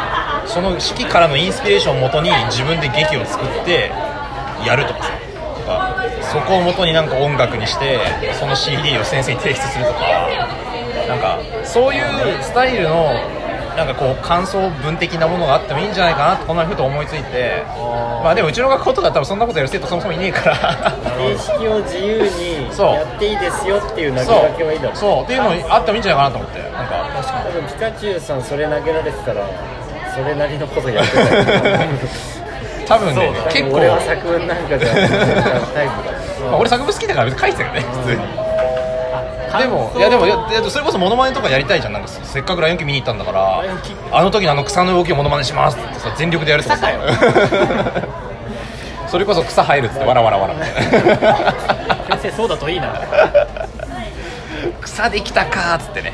[0.47, 3.91] その式からのインスピレーションをもとに自分で劇を作って
[4.67, 5.11] やるとかさ。
[5.57, 7.99] とかそこをもとになんか音楽にして
[8.39, 10.01] その CD を先生に提出するとか。
[11.09, 13.13] なんかそういうスタイルの
[13.77, 17.63] なんかこう感想文的なものがあってもいいんじゃないかなってこんなふと思いついて。
[18.23, 20.57] まあでもうちの学校とか多分そんなことやる生徒そもそもいねえから。
[21.19, 24.97] 形式を自由にやっていいですよっていう投げかけはいいだろう。
[24.97, 25.25] そう。
[25.25, 26.63] っていうのあってもいいんじゃないかなと思って。
[26.63, 27.05] なんか。
[27.15, 29.45] 多分ピカチュウさんそれ投げられてたら
[30.15, 31.27] それなりのことやってたよ
[32.87, 33.77] 多分ね結構。
[33.77, 35.05] 俺は作文なんかじゃタ
[35.85, 36.13] イプだ
[36.51, 38.21] まあ、俺作文好きだから別に書いてたけどね普通に、
[39.53, 40.27] あでもいやでも
[40.71, 41.95] それこそモノマネとかやりたいじゃん。
[41.95, 43.63] なんかせっかくライオンキ見に行ったんだから
[44.13, 46.69] あの時のあの草の動きをモノマネしますってさ全力でやると。
[46.69, 46.89] かさ
[49.09, 50.81] それこそ草生えるっつってわらわらわらみたいな
[52.19, 52.93] 先生そうだといいな。
[54.83, 56.13] 草できたかーっつってね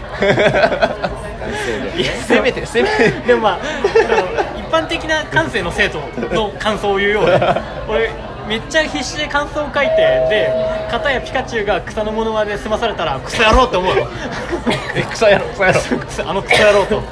[1.51, 3.11] 男性でいやせめてせめて。
[3.27, 6.01] でもまああの一般的な感性の生徒
[6.35, 7.41] の感想を言うようで
[7.89, 8.11] 俺
[8.47, 14.09] めっちゃ必死で感想を書いてで片やピカチュウが草のものまで済まされたらクソ野郎って思うよ。
[14.95, 17.03] え草やろ草やろ草あのクソ野郎と。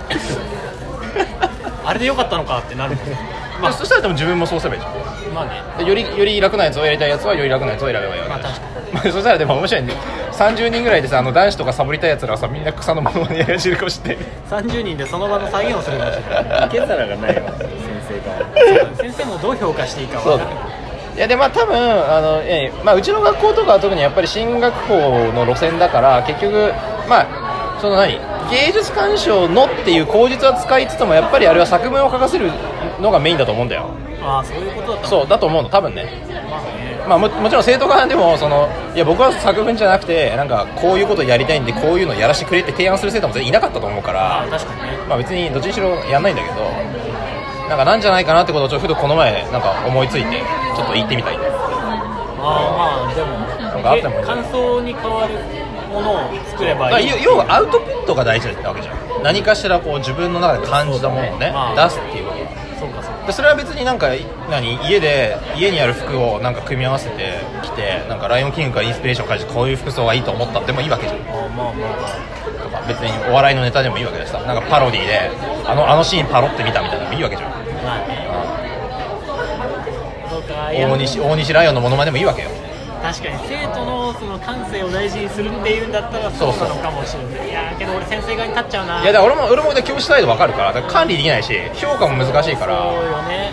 [1.84, 2.96] あれでよかったのかってなる。
[3.62, 3.72] まあ。
[3.72, 5.34] そしたらでも自分もそうすればいいじゃん。
[5.34, 5.62] まあね。
[5.78, 8.50] でよりより楽なやつをやりたいやつはより楽なやつを選べばいいわけだし。
[8.50, 9.94] まあ確かまあ、そしたらでも面白いね
[10.38, 17.68] 30人ぐらいでさあの男子とかサボりたいやつらはさみんな草のものまねやり知るかもしれない30人でその場の再現をするかもしれない受け皿がないわ先
[18.08, 18.96] 生が。
[18.96, 20.78] 先生もどう評価していいかそうだわからない
[21.16, 24.94] いやでまあ多分あの、ええまあ、うちの学校とかは特にやっぱり進学校
[25.32, 26.72] の路線だから結局
[27.08, 28.20] まあその何
[28.50, 32.52] 芸術鑑賞のっていう口実は使いつつもやっぱりあれは作文を書かせる
[33.00, 33.90] のがメインだと思うんだよ。
[34.22, 36.27] ああそういうことだったのそうだと思うの多分ね
[37.08, 44.98] まあももちろん生徒側でもそのいや僕は作文じゃなくてなんかこういうことやりたいんでこういうのやらせてくれって提案する生徒も全然いなかったと思うからああ確かにね。
[45.08, 46.54] まあ別にどっちにしろやんないんだけど
[47.68, 50.42] なんかなんじゃないかなってことをちょっとふとこの前なんか思いついて
[50.76, 51.40] ちょっと言ってみたいあ
[52.40, 53.22] あまあで
[53.64, 55.34] なんかあっても感想に変わる
[55.92, 56.18] ものを
[56.50, 57.10] 作ればいい。
[57.10, 59.22] 要要はアウトプットが大事なわけじゃん。
[59.22, 62.27] 何かしらこう自分の中で感じたものをねまあ出すっていう
[63.28, 64.08] でそれは別になんか
[64.48, 71.20] 何家で家にある服をなんか組み合わせて着てなんかライオンキングからインスピレーションを感じてこういう服装がいいと思ったってもいいわけじゃん。
[71.28, 72.62] ああまあまあ。
[72.64, 75.30] とか別にお笑いのネタでもいいわけでさなんかパロディで
[75.66, 77.50] あのあのシーンパロって見たみたいなのもいいわけじゃん。
[77.84, 78.28] まあね。
[80.72, 82.48] 大西大西ライオンのモノマネでもいいわけよ
[83.02, 87.48] 確かに生徒のその感性を大事にするっていうんだったらそうなのかもしれない。
[87.48, 89.02] いやーけど俺先生側に立っちゃうな。
[89.02, 93.52] いやだから俺も俺もね教師態度わかるから管理できないし評価も難しいかそうらよね。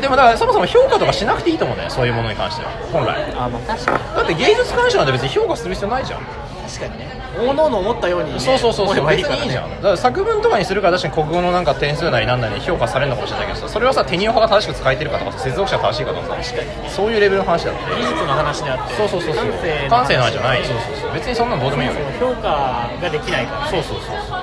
[0.00, 2.70] でもだからそもそも評価とかしなくていいと思うんだよそういうものに関しては。
[2.92, 3.16] 本来。
[3.34, 3.98] あまあ確かに。
[4.16, 6.20] だって芸術鑑賞なんて別に評価する必要ないじゃん
[6.66, 7.06] 確かにね。
[7.38, 9.14] おのおの思ったように、ね、そうそうそうそう。
[9.14, 9.36] い別いね。
[9.36, 9.70] にいいじゃん。
[9.76, 16.42] だから作文とかにするから確かに国語のなんか点数なりなんなり評価されるのかもしれないけどさそれはさテニオ派が正しく使えてるかとかさ接続者が正しいかとかさ
[16.88, 17.16] そうい。
[17.16, 17.80] うレベルの話だって。
[17.94, 18.94] 技術の話であって。
[18.94, 19.44] そうそうそうそう。
[19.90, 20.62] 感性の話じゃない。
[20.64, 21.12] そそううそうそう。
[21.14, 21.94] 別にそんなのどうでもいいよ。
[22.18, 23.68] そう評価ができないから。
[23.68, 24.16] そうそうそうそう。
[24.28, 24.40] そう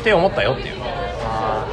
[0.00, 0.74] って思ったよっていう。
[1.24, 1.66] あ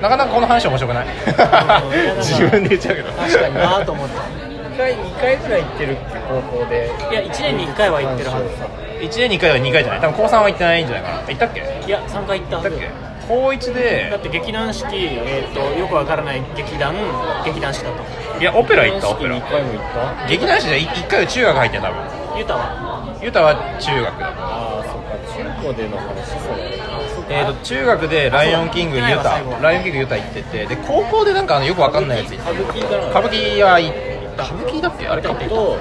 [0.00, 1.06] なかなかこの話面白くない。
[1.06, 2.18] うん。
[2.22, 3.08] 自分で言っちゃうけど。
[3.10, 4.22] ー確かになと思った。
[4.43, 4.43] 2
[4.76, 6.90] 回2回ぐらい行ってるって高校で。
[7.10, 8.44] いや1年に1回は行ってるはず。
[9.04, 10.00] 1年に1回は2回じゃない？
[10.00, 11.18] 多分高3は行ってないんじゃないかな。
[11.28, 11.60] 行ったっけ？
[11.60, 12.68] 行いや3回行ったはず。
[12.68, 12.90] ったっけ？
[13.28, 14.08] 高1で。
[14.10, 16.94] だって劇団四季、えー、とよくわからない劇団
[17.44, 19.36] 劇団四季だといやオペラ行ったオペラ。
[19.36, 19.82] 2回も行っ
[20.20, 20.26] た？
[20.28, 23.16] 劇団四季じゃ1回は中学入ってん多分ユタは？
[23.22, 25.14] ユタは中学だああそっか
[25.62, 26.84] 中高での話それ
[27.30, 29.36] えー、と中学で「ライオンキング」ユタ。
[29.36, 30.66] あそうだ「ライオンキング」ユタ行ってて。
[30.66, 32.52] で高校でなんかあのよくわかんないやつ行って。
[32.52, 33.08] 歌舞伎かな。
[33.08, 35.06] 歌舞伎は行った歌舞伎だっけ？
[35.08, 35.78] あれ歌舞伎と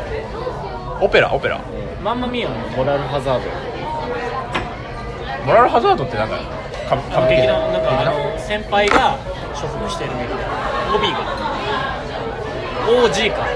[1.01, 1.59] オペラオペラ。
[2.03, 3.45] まんま見よモラルハザード。
[5.45, 6.37] モラルハザードってなんか
[6.87, 9.17] 歌歌舞伎劇団なんかあの先輩が
[9.55, 10.39] 所属してる劇団
[10.93, 11.19] ロビーが。
[12.83, 13.47] OG か。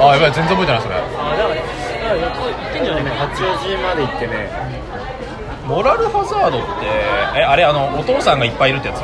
[0.00, 0.94] あやばい全然覚えてないそれ。
[0.96, 0.98] あ
[1.36, 1.64] だからだか
[2.08, 3.04] らやっぱ行ってんじゃない？
[3.04, 4.48] かな八王子まで行ってね。
[5.66, 6.86] モラルハザードって
[7.38, 9.00] えあれあのお父さんがいっぱいいるってやつ？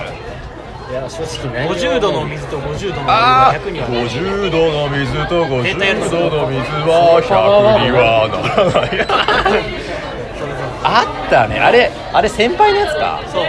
[0.89, 8.89] いや正直何も50度の水と50度の水あは100にはなる50度の水と絶対やる50度の水は100にはならない。
[10.83, 11.61] あったね。
[11.61, 13.21] あれあれ先輩のやつか？
[13.31, 13.45] そう。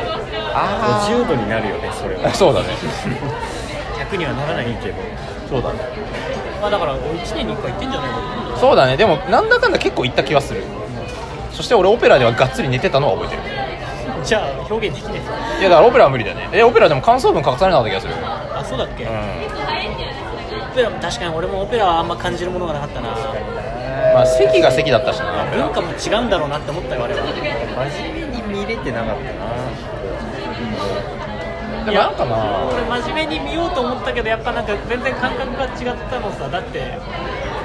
[0.54, 2.34] あ50度になるよねそれは。
[2.34, 2.68] そうだね。
[4.12, 4.96] 100にはならないけど。
[5.50, 5.80] そうだね。
[6.62, 8.18] まあだから1年に1回行ってんじゃないか
[8.52, 8.98] なそうだね。
[8.98, 10.64] でもなんだかんだ結構行った気はする。
[11.54, 13.59] そして俺オペラではがっつり寝てたのは覚えてる
[14.30, 15.22] じゃあ表現できない。
[15.60, 16.50] いやだからオペラは無理だよね。
[16.54, 18.14] えオペラでも感想文書かされなかった気がする。
[18.14, 19.12] あそうだっけ、うオ
[20.76, 23.10] ペラ確かに俺もオペラはあんま感じるものがなかったな。
[23.10, 23.14] ん
[24.14, 27.26] まあ席が席だったしな文化も違うんだろうなって思ったよあれは。
[27.90, 29.24] 真面目に見れてなかった
[31.86, 36.48] でもなんかな俺真面目に見ようと思ったけどやっぱなんか全然感覚が違ったのさ。
[36.50, 37.00] だって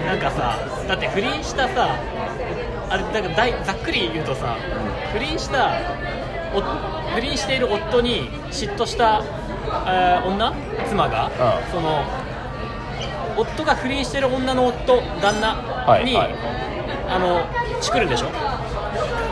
[0.07, 1.95] なんかさだって不倫したさ
[2.89, 4.57] あれだから大ざっくり言うとさ
[5.13, 5.81] 不倫した
[6.14, 6.14] お
[6.63, 9.23] 不倫している夫に嫉妬した、
[9.87, 10.53] えー女
[10.89, 11.31] 妻が、う
[11.69, 11.71] ん。
[11.73, 12.03] その
[13.37, 16.35] 夫が不倫してる女の夫旦那に、はいはい。
[17.09, 17.41] あの
[17.81, 18.29] チクるんでしょ？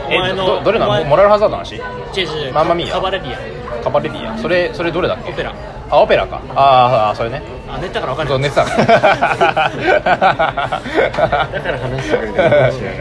[0.09, 1.05] おえ前のどどれなの？
[1.05, 1.75] モラルハザードの話？
[1.75, 1.79] 違
[2.25, 3.37] う違うマンマミーヤカバレリア。
[3.83, 4.37] カバレリア。
[4.37, 5.31] それそれどれだっけ？
[5.31, 5.53] オペラ。
[5.89, 6.41] あオペラか。
[6.49, 7.41] あーあーそれね。
[7.69, 8.85] あ寝たから分かそうる寝てただ だ
[11.61, 12.39] から話してくれて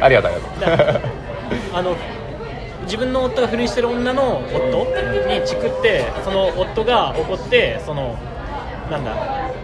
[0.02, 0.36] ありがとうあ
[0.70, 1.00] りがとう。
[1.74, 1.96] あの
[2.92, 8.18] 自分の夫が不倫してる女の夫にチクってその夫が怒ってその
[8.90, 9.16] なんだ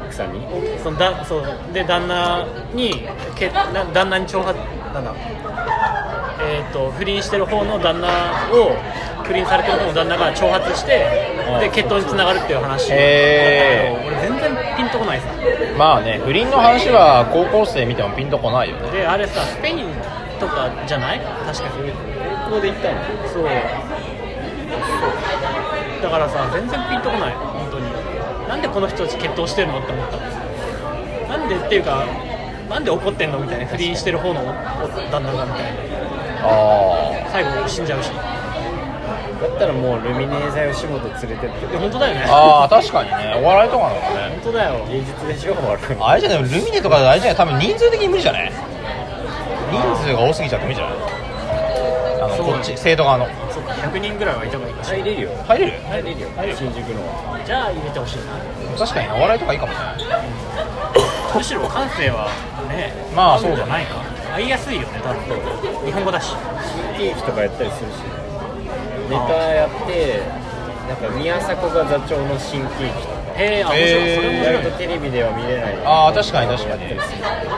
[0.09, 0.41] 草に？
[0.83, 3.03] そのだそうで旦那に
[3.37, 4.59] けな旦那に挑発
[4.95, 5.15] なんだ
[6.41, 8.09] えー、と不倫してる方の旦那
[8.51, 8.73] を
[9.25, 11.05] 不倫されてる方の旦那が挑発して
[11.61, 12.89] で決闘につながるっていう話。
[12.93, 14.07] へー。
[14.09, 15.27] 俺全然ピンとこないさ。
[15.77, 18.91] まあね不倫の話は高校生見てもピンとこないよね。
[18.91, 19.85] であれさスペイン
[20.41, 21.21] とかじゃない？
[21.21, 22.08] 確かに
[22.61, 23.01] で行ったの？
[23.29, 23.45] そう。
[26.03, 27.35] だからさ全然ピンとこない。
[27.35, 27.87] 本当に。
[28.49, 30.17] なんでこの人たち決闘してるのって思った
[31.29, 32.07] なんでっていうか
[32.71, 33.67] なんで怒ってんのみたいな。
[33.67, 34.41] 不倫してる方の
[35.11, 35.81] 旦那がみたいな。
[36.45, 38.11] あ最後死んじゃうし。
[38.11, 41.67] だったらもうルミネーザ吉本連れてって。
[41.67, 42.25] で本当だよね。
[42.29, 43.35] ああ確かにね。
[43.41, 44.31] お笑いとかなのかね。
[44.43, 44.85] 本当だよ。
[44.89, 45.55] 芸術でしょ？
[45.55, 46.43] 笑うあれじゃない？
[46.43, 47.37] ルミネとかあれじゃない？
[47.37, 48.53] 多分人数的に無理じゃない？
[49.71, 50.95] 人数が多すぎちゃって無理じゃない？
[50.97, 51.28] あ
[52.29, 53.27] のそうこっち生徒側の。
[53.51, 54.99] そっか100人ぐらいはいた方がいいかしら。
[54.99, 55.31] 入れるよ。
[55.47, 55.73] 入れる？
[55.89, 56.29] 入れるよ。
[56.57, 57.41] 新宿のは。
[57.45, 58.79] じゃあ入れてほしいな。
[58.79, 59.79] 確かにねお笑いとかいいかもね。
[61.35, 62.29] むしろ感性は
[62.69, 64.03] ねまあ合んじゃないか。
[64.35, 65.87] 合いやすいよね多分。
[65.87, 66.35] 日本語だし。
[66.97, 68.03] ケーキとかやったりするし。
[69.09, 70.21] ネタやって
[70.87, 73.19] なんか宮迫が座長の新喜劇とか。
[73.39, 74.17] へえあ面白い。
[74.17, 76.83] それ面とテレビでは見れないああ確かに確かに。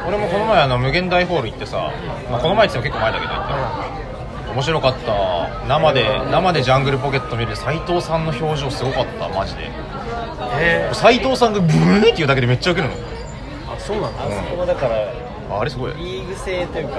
[0.06, 1.92] 俺もこの前あの無限大ホール行ってさ、
[2.30, 4.09] まあ、この前って言っても結構前だけど行った
[4.54, 5.66] 面白かった。
[5.66, 9.28] 生で生でジャングルポケット見る斎藤さんの表情すごかった。
[9.28, 9.70] マジで。
[10.92, 12.94] 斎藤さんがブーって言うだけでめっちゃウケるの。
[12.94, 14.24] あそうなんだ。
[14.24, 15.12] あそこもだから
[15.58, 15.94] あれすごい。
[15.94, 16.96] リーグ制というか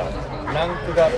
[0.53, 1.17] ランクがあって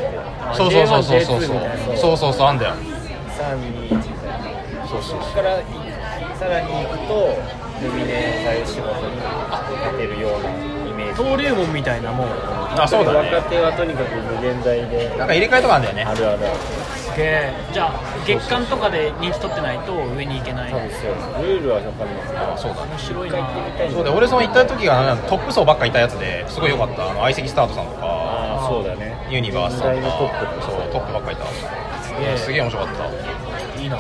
[0.53, 1.39] そうそうそうそうそう。
[1.39, 2.73] J1 そうそうそうそうあんだよ。
[2.73, 4.41] 321みたい
[4.81, 4.87] な。
[4.87, 5.63] そうそうそこからい
[6.37, 7.35] さらに行くと
[7.81, 10.49] ルミネ大吉本に勝てるような
[11.17, 12.27] 登竜門みたいなもう
[12.75, 13.29] あそうだね。
[13.35, 15.09] 若手はとにかく無限大で。
[15.17, 16.03] なんか入れ替えとかあんだよね。
[16.03, 16.39] あるある。
[16.97, 17.53] すげえ。
[17.71, 20.71] じゃあ月間とかで人気取ってないと上に行けない。
[20.71, 20.81] そう
[21.45, 22.15] ルールは分かんない。
[22.15, 22.81] ですけどそうだ。
[22.85, 23.37] 面白いな。
[23.93, 27.11] そうで俺その行った時がトップ層ばっかいたやつですごい良かった。
[27.11, 29.13] あの相席スタートさんとかそうだね。
[29.29, 30.65] ユニバースさんと時代のトップか。
[30.65, 31.45] そうトップばっかいた。
[32.01, 32.37] すげえ。
[32.37, 33.79] すげえ面白かった。
[33.81, 33.97] いいな。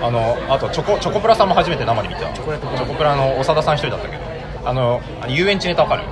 [0.00, 2.32] あのあとチョコチョコプラさんも初めて生で見た。
[2.32, 2.58] チョコプラ。
[2.58, 4.22] ョコプラの長田さん一人だったけど。
[4.64, 6.02] あのあの遊園地ネタわかる？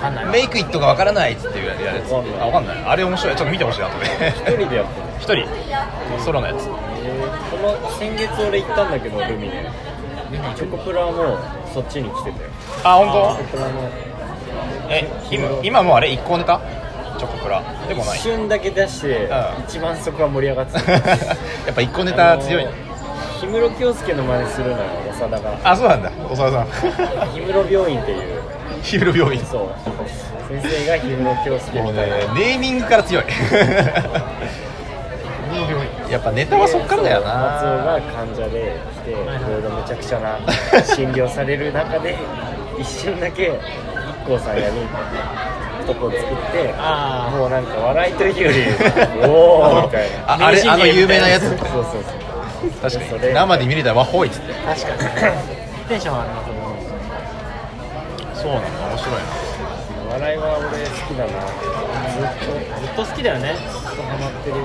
[0.00, 0.30] わかんないわ。
[0.32, 2.10] メイクイットがわからないっつっていうやつ。
[2.10, 2.84] わかんないあわかんない。
[2.84, 3.36] あれ面白い。
[3.36, 4.06] ちょっと見てほしい後で。
[4.28, 4.86] 一人でやっ
[5.20, 5.46] てる一
[6.16, 6.24] 人。
[6.24, 6.64] ソロのやつ。
[6.66, 6.70] えー
[7.50, 9.70] この先月俺行ったんだけどルミネ。
[10.56, 11.36] チョコプラも
[11.74, 12.50] そっちに来てたよ
[12.84, 13.90] あ本チョコプラの。
[14.88, 16.60] 当え今今もうあれ一個ネタ
[17.18, 17.62] チョコプラ。
[17.88, 18.18] でもない。
[18.18, 19.64] 一瞬だけ出してうん。
[19.64, 20.92] 一番そこは盛り上がってた。
[20.92, 20.98] や
[21.72, 22.64] っぱ一個ネタ強い。
[22.64, 22.70] ね
[23.40, 24.78] 氷室京介の真似するのよ
[25.18, 25.58] 長田が。
[25.64, 26.10] あそうなんだ。
[26.10, 26.66] 長田さん。
[27.32, 28.39] 氷室病院っていう
[28.82, 29.42] ヒール病院。
[29.44, 29.68] そう。
[30.48, 33.24] 先生が氷室京介もうねネーミングから強い。
[36.10, 39.22] やっぱネタはそっからだよ松尾なが患者で来ていろ
[39.60, 40.38] いろめちゃくちゃな
[40.82, 42.18] 診療される中で
[42.80, 43.52] 一瞬だけ
[44.26, 44.74] IKKO さんやる
[45.86, 46.72] とこ作って
[47.36, 48.58] もうなんか笑いというより
[49.26, 50.32] おおみたいな。
[50.34, 51.48] ああれあの有名なやつ。
[51.48, 52.90] そうそうそう。
[52.90, 53.34] 確かに。
[53.34, 54.52] 生で見れたらわほいっつって。
[54.52, 55.30] 確かに。
[55.88, 56.49] テンション上がるなそれ
[58.50, 59.20] そうなんだ面白いな。
[60.10, 61.30] 笑いは俺好きだな。
[62.10, 63.54] ずっとずっと好きだよね。
[63.54, 64.56] ハマってる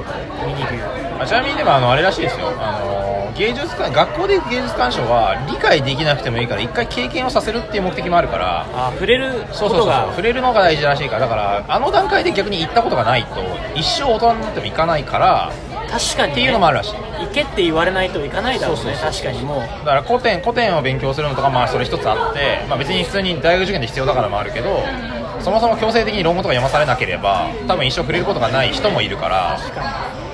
[0.48, 1.22] ミニビュー。
[1.22, 2.50] あちなみにでもあのあれらしいですよ。
[2.58, 8.66] あの芸術館学校で行く芸術鑑賞は理解できなくてもいいから一回経験をさせるっていう目的もあるから。
[8.74, 13.44] あ触れるそうそうそう触れるのが大事らしいからだからあの段階で逆に行ったことがないと
[13.76, 15.52] 一生大人になっても行かないから。
[15.86, 16.96] 確かに、ね、っていうのもあるらしい。
[16.96, 18.82] 行けって言われないと行かないだろうね。
[18.82, 19.60] そうそう確かにもう。
[19.60, 24.84] だから古典古典を勉強するのとかまあそれ一つあって、まあ、別に普通に大学受験で必要だからもあるけど
[25.42, 29.60] そもそも強制的に論語とか読まされなければ多分一生触れることがない人もいるから、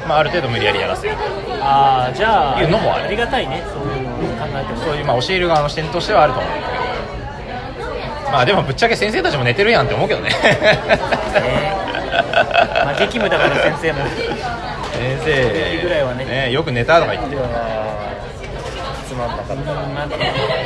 [0.07, 1.15] まあ、ある程度無理やりやらせる。
[1.63, 3.09] ああじゃあいうのもある。
[3.09, 3.63] りがたいね。
[3.67, 4.77] そういうのを考えても。
[4.79, 6.73] そういうまあ教える側の視点としてはあると思うんだけ
[8.25, 8.31] ど。
[8.31, 10.29] まあでもぶっちゃけ先生たちも寝てるやんって思うけどね。
[12.85, 13.99] まあ激務だから先生も
[14.91, 15.81] 先生。
[15.83, 16.51] ぐらいはね。
[16.51, 17.37] よく寝たとか言って。
[19.07, 19.55] つまんなかった。
[19.55, 20.07] まあ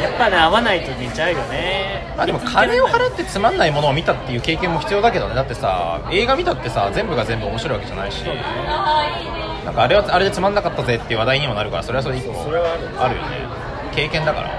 [0.01, 2.13] やっぱね合わないと寝ちゃうよね。
[2.15, 5.36] まあでも金を払ってつまんないものを見たっていう経験も必要だけどね。
[5.36, 8.23] だってさ映画見たってさ全部が全部面白いわけじゃないし。
[8.23, 13.30] なんかあれはあれでつまんなかったぜっていう話題にもなるからそれはそれ一個それはあるよね。
[13.95, 14.49] 経験だから。
[14.49, 14.53] な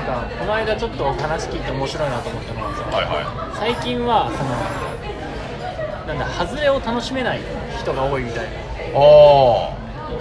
[0.00, 5.11] んかこの間ちょっと話聞いて面白いなと思ったのはさはいは最近はその
[6.06, 7.40] なんだ外れを楽しめない
[7.78, 8.50] 人が多いみたいな。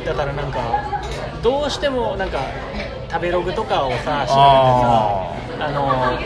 [0.05, 0.59] だからなんか
[1.43, 2.39] どうしてもなんか
[3.09, 6.19] 食べログとかをさ調べてさああの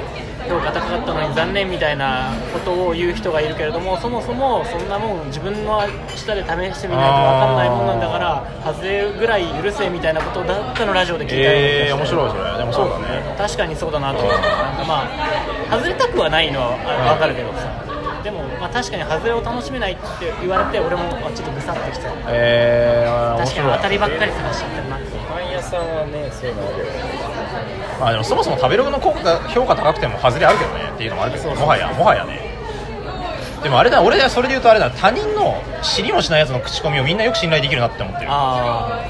[0.48, 5.82] 評価高かったのに残念みたいなことを言う人がいるけれどもそもそもそんなもん自分の
[6.16, 6.48] 舌で試
[6.78, 12.58] してみないと分かんないもんなんだから外れぐらい許せみたいなことだったのラジオで聞いたえー、面白いそれ。
[12.60, 13.36] でもそうだね。
[13.38, 15.04] 確かにそうだなと思ってなんかま
[15.72, 16.78] あ外れたくはないのは
[17.10, 17.85] あ分かるけどさ
[18.26, 20.02] でも、まあ、確かに外れを楽しめないって
[20.42, 22.10] 言われて俺もあちょっとぐさっときた。
[22.28, 24.98] えー、面白い確かに当たりばっかり探しちゃってるな。
[24.98, 26.92] ってパン屋さんはねそういうのあるよね。
[28.00, 32.42] まあでもそもそも食べログの効果が評価高くても外れあるけどねっていうのもあるけどもはやもはやね。
[33.62, 34.90] でもあれだ俺はそれで言うとあれだ。
[34.90, 39.06] 他人の知りもしないやつの口コミをみんなよく信頼できるなって思ってるあ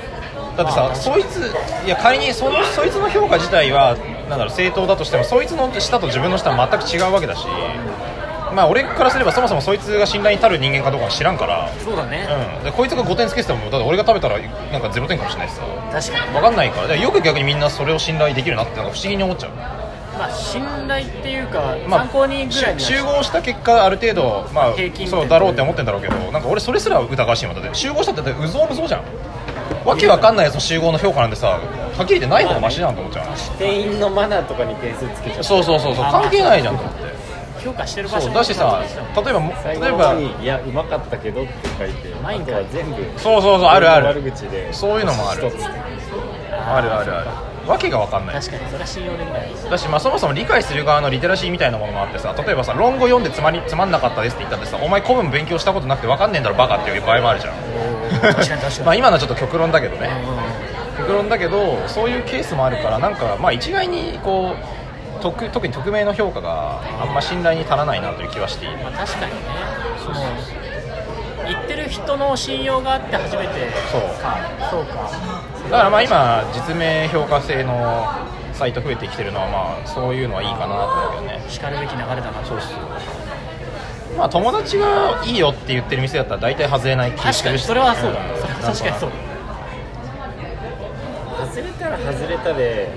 [0.57, 1.53] だってさそいつ
[1.85, 3.95] いや仮にそのそいつの評価自体は
[4.29, 7.45] なんだろう正当だとしてもそいつの舌と自分の舌は全く違うわけだし
[8.53, 11.65] まあ俺からすればそもそもそいつが信頼に足る人間かどうかは知らんから。
[11.65, 12.27] あそうだね、
[12.59, 15.61] うん、でこいつが5点つけててもだって俺が食べたらなんか0点かもしれないしさ。
[15.91, 16.33] 確かに。
[16.33, 16.95] 分かんないから。
[16.95, 19.51] よく逆にみんなそれを信頼できるなってなんか不思議に思っちゃう。
[20.17, 27.55] まあ信頼っていうか、まあ参考にぐらいには集合した結果ある程度、まあ平均点そうだろうって思ってんだろうけどなんか俺それすら疑わしいもん。
[27.55, 29.03] だって集合したってだってうぞうむぞうじゃん。
[29.85, 31.59] わけわかんないやつの集合の評価なんてさは
[32.03, 33.27] っきり言ってない方がマシだなと思っちゃう。
[33.57, 35.43] 店員のマナーとかに点数つけちゃう。
[35.43, 36.05] そうそうそうそう。
[36.05, 37.14] あ関係ないじゃんと思って
[37.65, 38.83] 評価してる場所そうだしさ
[39.15, 44.05] 例えば例えばの方に「いやうまかったけど」って書いてあないんかとは全部そうそうそうあるある。
[44.07, 45.51] 悪口でそういうのもある。
[46.67, 47.27] あるあるある。
[47.67, 48.35] わけがわかんない。
[48.35, 57.53] 確かにそれは信用できないだし、まあ、そもそも理解する側のリテラシーみたいなものもあってさ例えばさ論語読んでつまりつまんなかったですって言ったってさお前古文勉強したことなくてわかんねえんだろバカっていう場合もあるじゃん。
[58.85, 60.09] まあ今のはちょっと極論だけどね。
[60.97, 61.05] うん。
[61.05, 64.84] 極論だけどそういうケースもあるからなんかまあ一概にこう
[65.21, 68.77] 特特に匿名の評価があんま信頼に足らないなという気はしている。
[68.77, 69.37] まあ、確かにね。
[70.03, 70.15] その
[71.47, 74.01] 言ってる人の信用があって初めてそう。
[74.21, 74.37] か
[74.69, 75.09] そうか。
[75.69, 78.05] だからまあ今実名評価制の
[78.53, 81.45] サイト増えてきてるのはまあそういうのはいいかなと思うけどね。
[81.49, 82.43] しかるべき流れだな。
[82.45, 84.17] そうそう。
[84.17, 87.65] まあ友達がいいよって言ってる店だったら大体外れない気確かにするし。
[87.65, 88.37] それはそうだ、ん。
[88.37, 89.11] それは確かにそう。
[91.47, 92.89] 外れたら外れたで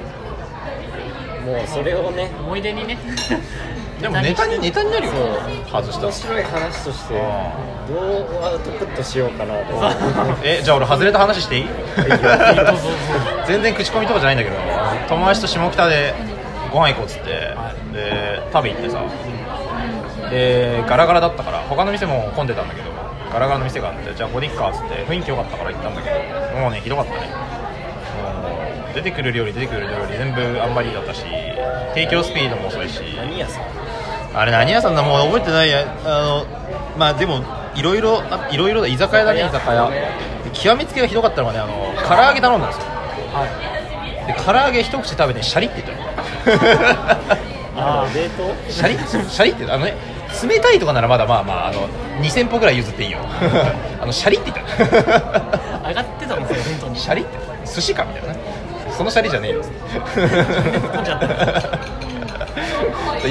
[1.48, 2.30] もうそれをね。
[2.40, 2.98] 思い出にね。
[4.00, 4.90] でもネタにネタに。
[4.92, 5.12] なるよ。
[5.72, 7.52] 外したら面白い話としてあ
[7.88, 10.38] どうアウトプットしようかなと。
[10.44, 11.66] えじゃあ俺外れた話していい？
[13.46, 14.56] 全然口コミとかじゃないんだけど。
[15.08, 16.14] 友達と下北で
[16.72, 17.30] ご飯行こうっつって、
[17.92, 18.98] で食べ行ってさ。
[20.30, 22.88] でガラガラだったから他の店も混んでたんだけど。
[23.32, 26.58] ガラガラの店があってじゃあここで行くかっつって雰囲気良かったから行ったんだけど。
[26.60, 27.28] もうねひどかったね
[28.98, 31.22] 出てくる料理出てくる料理全部あんまりだったし
[31.94, 33.00] 提供スピードも遅いし。
[33.16, 33.64] 何屋さん？
[34.34, 35.02] あれ何屋さんだ？
[35.02, 35.84] もう覚えてないや。
[36.04, 36.46] あの
[36.98, 37.42] まあでも
[37.76, 38.88] いろいろあいろいろだ。
[38.88, 39.88] 居酒屋だね居酒屋。
[39.90, 41.72] で極めつけがひどかったのがねあの
[42.06, 42.84] 唐揚げ頼んだんですよ。
[44.26, 46.02] で唐揚げ一口食べてシャリって言った
[46.56, 47.38] の。
[47.80, 48.70] あー冷凍？
[48.70, 48.98] シャリ？
[48.98, 49.94] シャリってあのね
[50.42, 51.88] 冷たいとかならまだまあまああの
[52.20, 53.18] 2000歩ぐらい譲っていいよ。
[54.02, 55.88] あのシャリって言ったの。
[55.88, 56.98] 上がってたんですよ本当に。
[56.98, 57.38] シャリって。
[57.64, 58.38] 寿司かみたいなね
[58.98, 59.62] そのシャリじゃねえよ。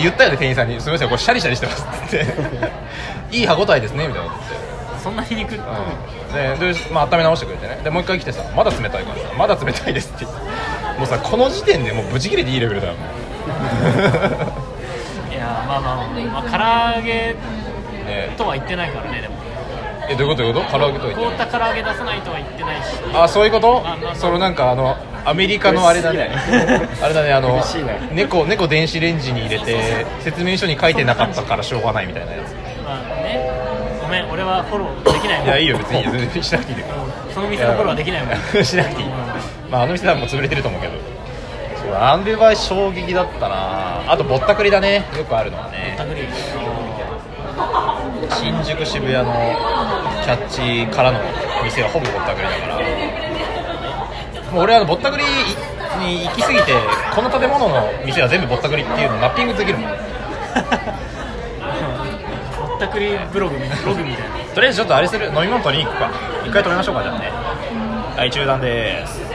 [0.01, 2.71] 言ったよね店員さんに「すみませんこれシャリシャリしてます」って言って
[3.37, 4.31] 「いい歯応えですね」みたいな。
[5.03, 5.51] そんな皮肉。
[5.51, 5.61] でで、
[6.91, 7.79] まあ、温め直してくれてね。
[7.83, 10.31] でもう一回来てさ「まだ冷たいからさまだ冷たいです」っても
[11.03, 12.99] うさこの時点でもうブチ切れていいレベルだよも
[15.31, 15.95] いやまあまあ、
[16.33, 17.35] まあ、唐揚げ
[18.37, 19.35] とは言ってないからねでも。
[20.09, 20.77] えどういうことどういうこと？
[20.79, 22.81] 唐揚げとは言凍ってった唐揚げ出さないとは言ってないし。
[23.13, 23.81] あそういうこと？
[23.83, 24.15] まあまあまあ。
[24.15, 24.95] そのなんかあの
[25.27, 26.29] アメリカのあれだね。
[27.03, 27.61] あれだねあの
[28.13, 32.55] 猫猫電子レンジに入れて説明書に書いてなかったからしょうがないみたいなやつ。
[32.85, 33.51] まあね。
[34.01, 35.47] ごめん俺はフォローできないもん。
[35.47, 36.77] いやいいよ別に全然しなくていい。
[36.77, 38.63] んだけどうんその店のフォローはできないもん。
[38.63, 39.07] しなくていい、
[39.69, 40.93] まあ、あの店はもう潰れてると思うけど。
[41.75, 44.03] そうあんでは衝撃だったな。
[44.07, 45.03] あとぼったくりだね。
[45.17, 45.97] よくあるのはね。
[48.29, 49.33] 新宿渋谷の
[50.23, 51.19] キャッチからの
[51.63, 52.96] 店はほぼぼったくりだから
[54.53, 55.23] 俺はぼったくり
[55.99, 56.73] に行き過ぎて
[57.15, 59.95] この建物の店は全部ぼったくりっていうのマッピングできるもんぼ
[62.75, 64.35] ったくりブログみたいなブログみたいな。
[64.53, 65.27] とりあえずちょっとあれする。
[65.27, 66.11] 飲み物取りに行くか。
[66.45, 67.31] 一回止めましょうかじゃあね。
[68.17, 69.21] はい中断です